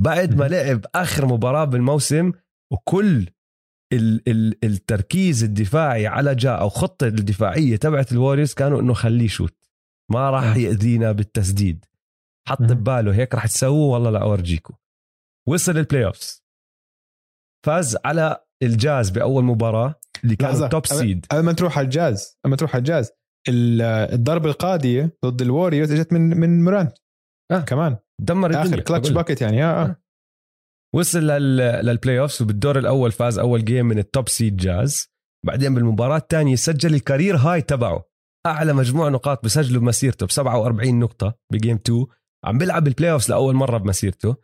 [0.00, 2.32] بعد ما لعب آخر مباراة بالموسم
[2.72, 3.30] وكل
[3.92, 9.56] ال ال التركيز الدفاعي على جا أو خطة الدفاعية تبعت الوريورز كانوا إنه خليه shoot
[10.12, 11.84] ما راح يأذينا بالتسديد.
[12.48, 14.74] حط بباله هيك راح تسووه؟ والله لا أورجيكم
[15.48, 16.42] وصل ال playoffs
[17.66, 19.94] فاز على الجاز بأول مباراة
[20.24, 23.10] اللي كان top seed قبل ما تروح على الجاز قبل ما تروح على الجاز
[24.12, 26.98] الضربة القاضيه ضد الوريورز إجت من من مورانت
[27.50, 27.60] آه.
[27.60, 27.96] كمان.
[28.20, 29.96] دمر الدنيا اخر clutch bucket يعني آه, آه.
[30.94, 31.56] وصل لل...
[31.56, 35.08] لل playoffs وبالدور الأول فاز أول game من ال top seed جاز
[35.46, 38.04] بعدين بالمباراة الثانية سجل ال career high تبعه.
[38.46, 42.06] أعلى مجموع نقاط بسجله بمسيرته ب 47 نقطة ب game 2
[42.44, 44.36] عم بيلعب ال playoffs لأول مرة بمسيرته.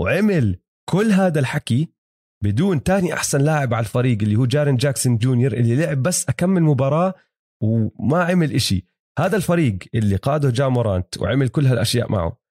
[0.00, 0.60] وعمل
[0.90, 1.92] كل هذا الحكي
[2.44, 6.62] بدون تاني أحسن لاعب على الفريق اللي هو جارين جاكسون جونيور اللي لعب بس أكم
[6.62, 7.14] مباراة
[7.62, 8.86] وما عمل إشي.
[9.18, 12.45] هذا الفريق اللي قاده جا مورانت وعمل كل هالأشياء معه.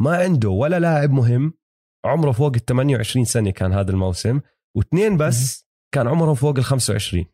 [0.00, 1.52] ما عنده ولا لاعب مهم.
[2.04, 4.40] عمره فوق ال 28 سنة كان هذا الموسم.
[4.76, 7.24] واثنين بس كان عمرهم فوق ال 25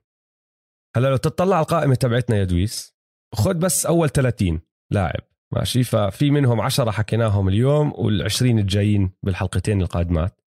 [0.96, 2.96] هلا لو تطلع على القائمة تبعتنا يا دويس
[3.34, 4.60] خذ بس أول 30
[4.92, 5.20] لاعب
[5.54, 10.40] ماشي؟ ففي منهم 10 حكيناهم اليوم وال20 الجايين بالحلقتين القادمات.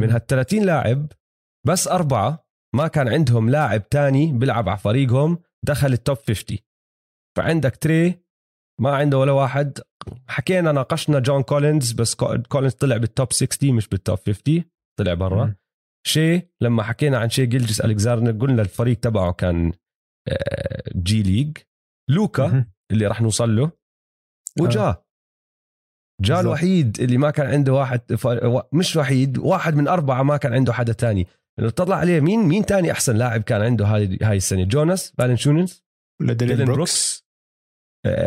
[0.00, 1.12] من هال 30 لاعب
[1.66, 6.58] بس أربعة ما كان عندهم لاعب تاني بيلعب على فريقهم دخل التوب 50
[7.36, 8.24] فعندك تري
[8.80, 9.78] ما عنده ولا واحد.
[10.28, 12.14] حكينا ناقشنا جون كولينز بس
[12.48, 14.64] كولينز طلع بال top 60 مش بال top 50
[14.98, 15.54] طلع برا.
[16.06, 19.72] شي لما حكينا عن شي جيلجس الكزاندر قلنا الفريق تبعه كان
[20.96, 21.58] جي آه، ليج
[22.10, 23.70] لوكا اللي راح نوصل له
[24.60, 24.80] وجا.
[24.80, 25.06] آه.
[26.22, 28.00] جا الوحيد اللي ما كان عنده واحد
[28.72, 31.26] مش وحيد واحد من أربعة ما كان عنده حدا تاني.
[31.60, 35.84] لو تطلع عليه مين مين تاني أحسن لاعب كان عنده هاي هاي السنة؟ جوناس فالنشونز
[36.20, 37.29] ولا ديلين, بروكس, آه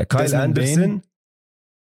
[0.09, 1.01] كايل أندرسون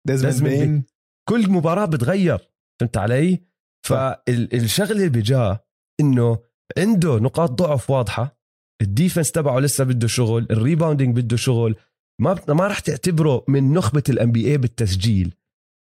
[0.07, 0.83] ديزموند بين.
[1.29, 3.43] كل مباراة بتغير فهمت علي؟
[3.87, 5.65] فالشغلة اللي بجا
[5.99, 6.39] إنه
[6.77, 8.39] عنده نقاط ضعف واضحة
[8.81, 11.75] ال defense تبعه لسه بده شغل ال rebounding بده شغل.
[12.21, 15.33] ما ما راح تعتبره من نخبة ال NBA بالتسجيل.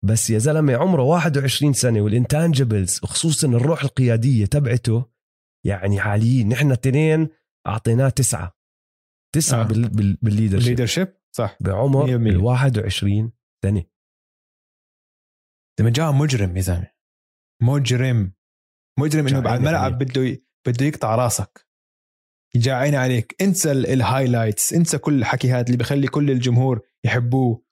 [0.05, 5.05] بس يا زلمة عمره 21 سنة وال intangibles وخصوصا الروح القيادية تبعته
[5.65, 6.49] يعني عاليين.
[6.49, 7.29] نحن الاثنين
[7.67, 8.57] أعطيناه تسعة.
[9.35, 9.67] تسعة آه.
[10.21, 11.57] بال leadership صح.
[11.59, 13.31] بعمر ال 21
[13.65, 13.83] سنة.
[15.79, 16.91] لما جا مجرم يا زلمة.
[17.61, 18.33] مجرم.
[18.99, 21.67] مجرم إنه بعد الملعب بده بده يقطع راسك.
[22.55, 23.35] جا عيني عليك.
[23.41, 27.63] انسى ال highlights انسى كل الحكي هذا اللي بخلي كل الجمهور يحبوه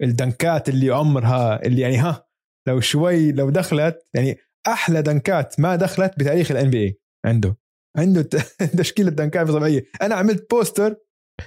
[0.00, 2.26] والدنكات اللي عمرها اللي يعني ها
[2.68, 7.58] لو شوي لو دخلت يعني أحلى دنكات ما دخلت بتاريخ ال NBA عنده.
[7.96, 8.22] عنده
[8.78, 9.84] تشكيلة دنكات طبيعية.
[10.02, 10.96] أنا عملت poster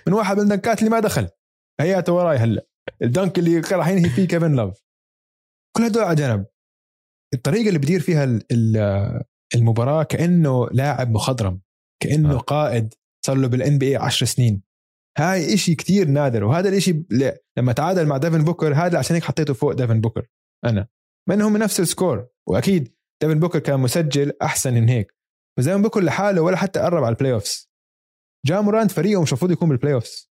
[0.08, 1.30] من واحد من الدنكات اللي ما دخل.
[1.82, 2.68] هياته وراي هلا.
[3.02, 4.84] ال dunk اللي راح ينهي فيه كيفن لوف.
[5.78, 6.46] كل هدول على جنب.
[7.34, 8.40] الطريقة اللي بدير فيها
[9.56, 11.62] المباراة كأنه لاعب مخضرم.
[12.04, 12.38] كأنه آه.
[12.38, 12.94] قائد
[13.26, 14.64] صار له بال NBA 10 سنين.
[15.18, 16.44] هاي إشي كتير نادر.
[16.44, 17.06] وهذا الإشي
[17.58, 20.28] لما تعادل مع ديفن بوكر هذا عشان هيك حطيته فوق ديفن بوكر.
[20.66, 20.88] أنا.
[21.30, 22.28] ما إنهم نفس ال score.
[22.50, 25.16] وأكيد ديفن بوكر كان مسجل أحسن من هيك.
[25.60, 27.75] بس ديفن بوكر لحاله ولا حتى قرب على ال playoffs
[28.46, 30.32] جا مورانت فريقه مش المفروض يكون بال playoffs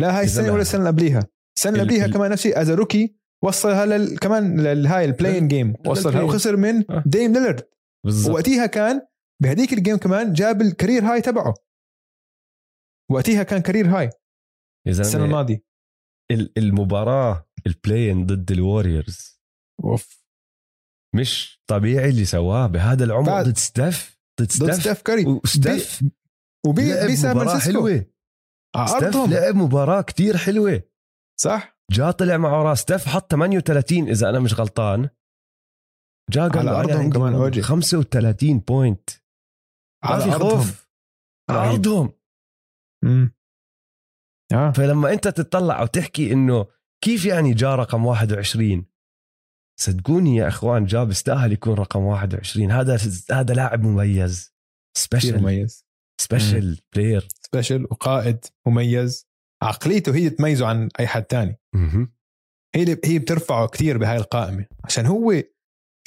[0.00, 1.26] لا هاي السنة ولا السنة اللي قبليها.
[1.58, 4.18] السنة اللي قبليها كمان نفس الشيء as rookie وصلها لل...
[4.18, 7.68] كمان لهاي ال play-in game وصلها وخسر من ديم ليلرد
[8.28, 9.06] وقتيها كان
[9.42, 11.54] بهديك ال game كمان جاب ال career high تبعه.
[13.10, 14.10] وقتها كان career high
[14.86, 15.64] السنة الماضية.
[16.58, 19.40] المباراة ال play-in ضد الوريورز
[19.84, 20.24] أوف.
[21.14, 23.42] مش طبيعي اللي سواه بهذا العمر.
[23.42, 26.04] ضد ستيف ضد ستيف كاري وستيف
[26.66, 28.06] وبي بي سان مباراة حلوة.
[28.86, 30.82] ستيف لعب مباراة كتير حلوة.
[31.40, 31.78] صح.
[31.90, 35.08] جا طلع معه راس ستيف حط 38 إذا أنا مش غلطان.
[36.30, 39.10] جا قال على أرضهم كمان اوجي 35 point
[40.04, 40.66] على أرضهم.
[41.50, 42.12] على أرضهم.
[43.04, 43.34] امم
[44.52, 44.70] آه.
[44.70, 46.66] فلما أنت تطلع وتحكي إنه
[47.04, 48.86] كيف يعني جا رقم 21
[49.80, 52.98] صدقوني يا إخوان جا بيستاهل يكون رقم 21 هذا
[53.30, 54.54] هذا لاعب مميز.
[54.96, 55.87] special مميز.
[56.20, 59.28] special player special وقائد مميز.
[59.62, 61.60] عقليته هي تميزه عن أي حد تاني.
[62.74, 64.66] هي هي بترفعه كثير بهاي القائمة.
[64.84, 65.32] عشان هو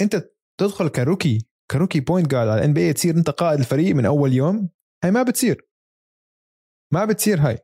[0.01, 3.95] أنت تدخل ك rookie ك rookie point guard على ال NBA تصير أنت قائد الفريق
[3.95, 4.69] من أول يوم
[5.03, 5.67] هاي ما بتصير.
[6.93, 7.59] ما بتصير هاي.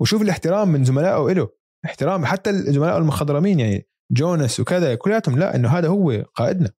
[0.00, 1.50] وشوف الاحترام من زملائه له
[1.84, 6.72] احترام حتى الزملاء المخضرمين يعني جوناس وكذا كلياتهم لا إنه هذا هو قائدنا.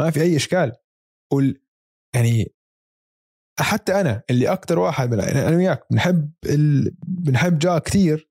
[0.00, 0.72] ما في أي إشكال.
[1.32, 1.62] وال
[2.14, 2.54] يعني
[3.60, 6.96] حتى أنا اللي أكثر واحد يعني أنا وياك بنحب ال...
[7.06, 8.30] بنحب جا كثير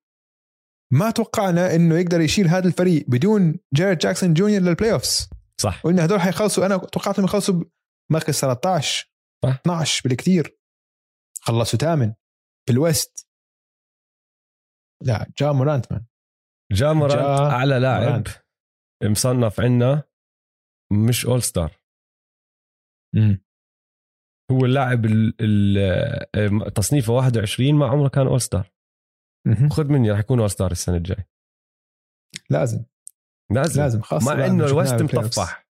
[0.93, 5.30] ما توقعنا إنه يقدر يشيل هذا الفريق بدون جيرد جاكسون جونيور لل playoffs
[5.61, 5.86] صح.
[5.86, 7.63] وإن هدول حيخلصوا أنا توقعتهم يخلصوا
[8.09, 9.11] بمركز 13
[9.45, 9.59] صح.
[9.61, 10.57] 12 بالكثير
[11.41, 12.13] خلصوا ثامن.
[12.67, 13.28] بالويست
[15.03, 16.05] لا جا مورانت man
[16.72, 18.28] جا مورانت جا أعلى لاعب مورانت.
[19.03, 20.03] مصنف عندنا
[20.91, 21.78] مش All-Star
[23.15, 23.43] امم
[24.52, 25.06] هو اللاعب
[26.76, 28.72] تصنيفه 21 ما عمره كان All-Star
[29.72, 31.26] خذ مني راح يكون All-Star السنة الجاي
[32.50, 32.84] لازم.
[33.51, 33.82] لازم.
[33.82, 35.67] لازم خاصة مع إنه الويست مطفح.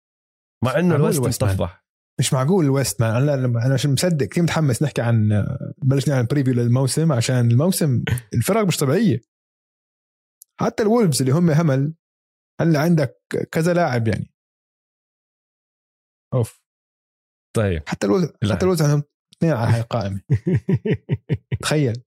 [0.64, 1.88] مع إنه الويست مطفح.
[2.20, 4.26] مش معقول الويست man؟ أنا أنا عشان مصدق.
[4.26, 5.46] كثير متحمس نحكي عن
[5.78, 8.04] بلشنا عن preview للموسم عشان الموسم
[8.34, 9.22] الفرق مش طبيعية.
[10.60, 11.94] حتى الولفز اللي هم همل
[12.62, 14.34] هلا عندك كذا لاعب يعني.
[16.34, 16.67] أوف.
[17.58, 17.84] طيب.
[17.88, 19.04] حتى الولفز حتى الولفز عندهم
[19.38, 20.22] اثنين على هاي القائمه
[21.64, 22.04] تخيل.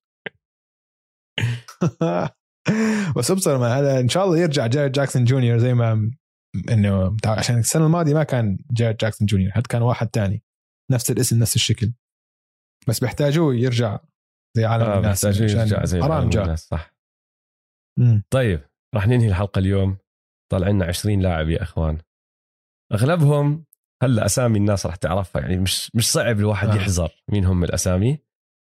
[3.16, 6.10] بس ابصر ما هذا إن شاء الله يرجع جاري جاكسون جونيور زي ما
[6.70, 10.42] إنه عشان السنة الماضية ما كان جاري جاكسون جونيور حتى كان واحد تاني.
[10.92, 11.92] نفس الاسم نفس الشكل.
[12.88, 13.98] بس بيحتاجوه يرجع
[14.56, 16.54] زي عالم آه الناس يرجع زي حرام جاء.
[16.54, 16.94] صح.
[17.98, 18.22] مم.
[18.30, 18.60] طيب
[18.94, 19.98] راح ننهي الحلقة اليوم.
[20.52, 21.98] طلع لنا 20 لاعب يا إخوان.
[22.92, 23.64] أغلبهم
[24.02, 26.74] هلا أسامي الناس راح تعرفها يعني مش مش صعب الواحد آه.
[26.74, 28.18] يحذر مين هم الأسامي.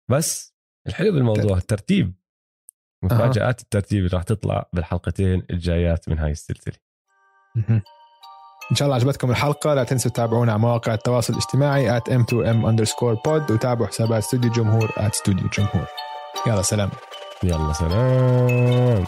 [0.09, 0.55] بس
[0.87, 2.13] الحلو بالموضوع الترتيب.
[3.03, 6.73] مفاجآت الترتيب اللي راح تطلع بالحلقتين الجايات من هاي السلسلة.
[8.71, 13.17] إن شاء الله عجبتكم الحلقة لا تنسوا تتابعونا على مواقع التواصل الاجتماعي at m2m underscore
[13.27, 15.87] pod وتابعوا حسابات استوديو جمهور at جمهور
[16.47, 16.89] يلا سلام.
[17.43, 19.05] يلا سلام.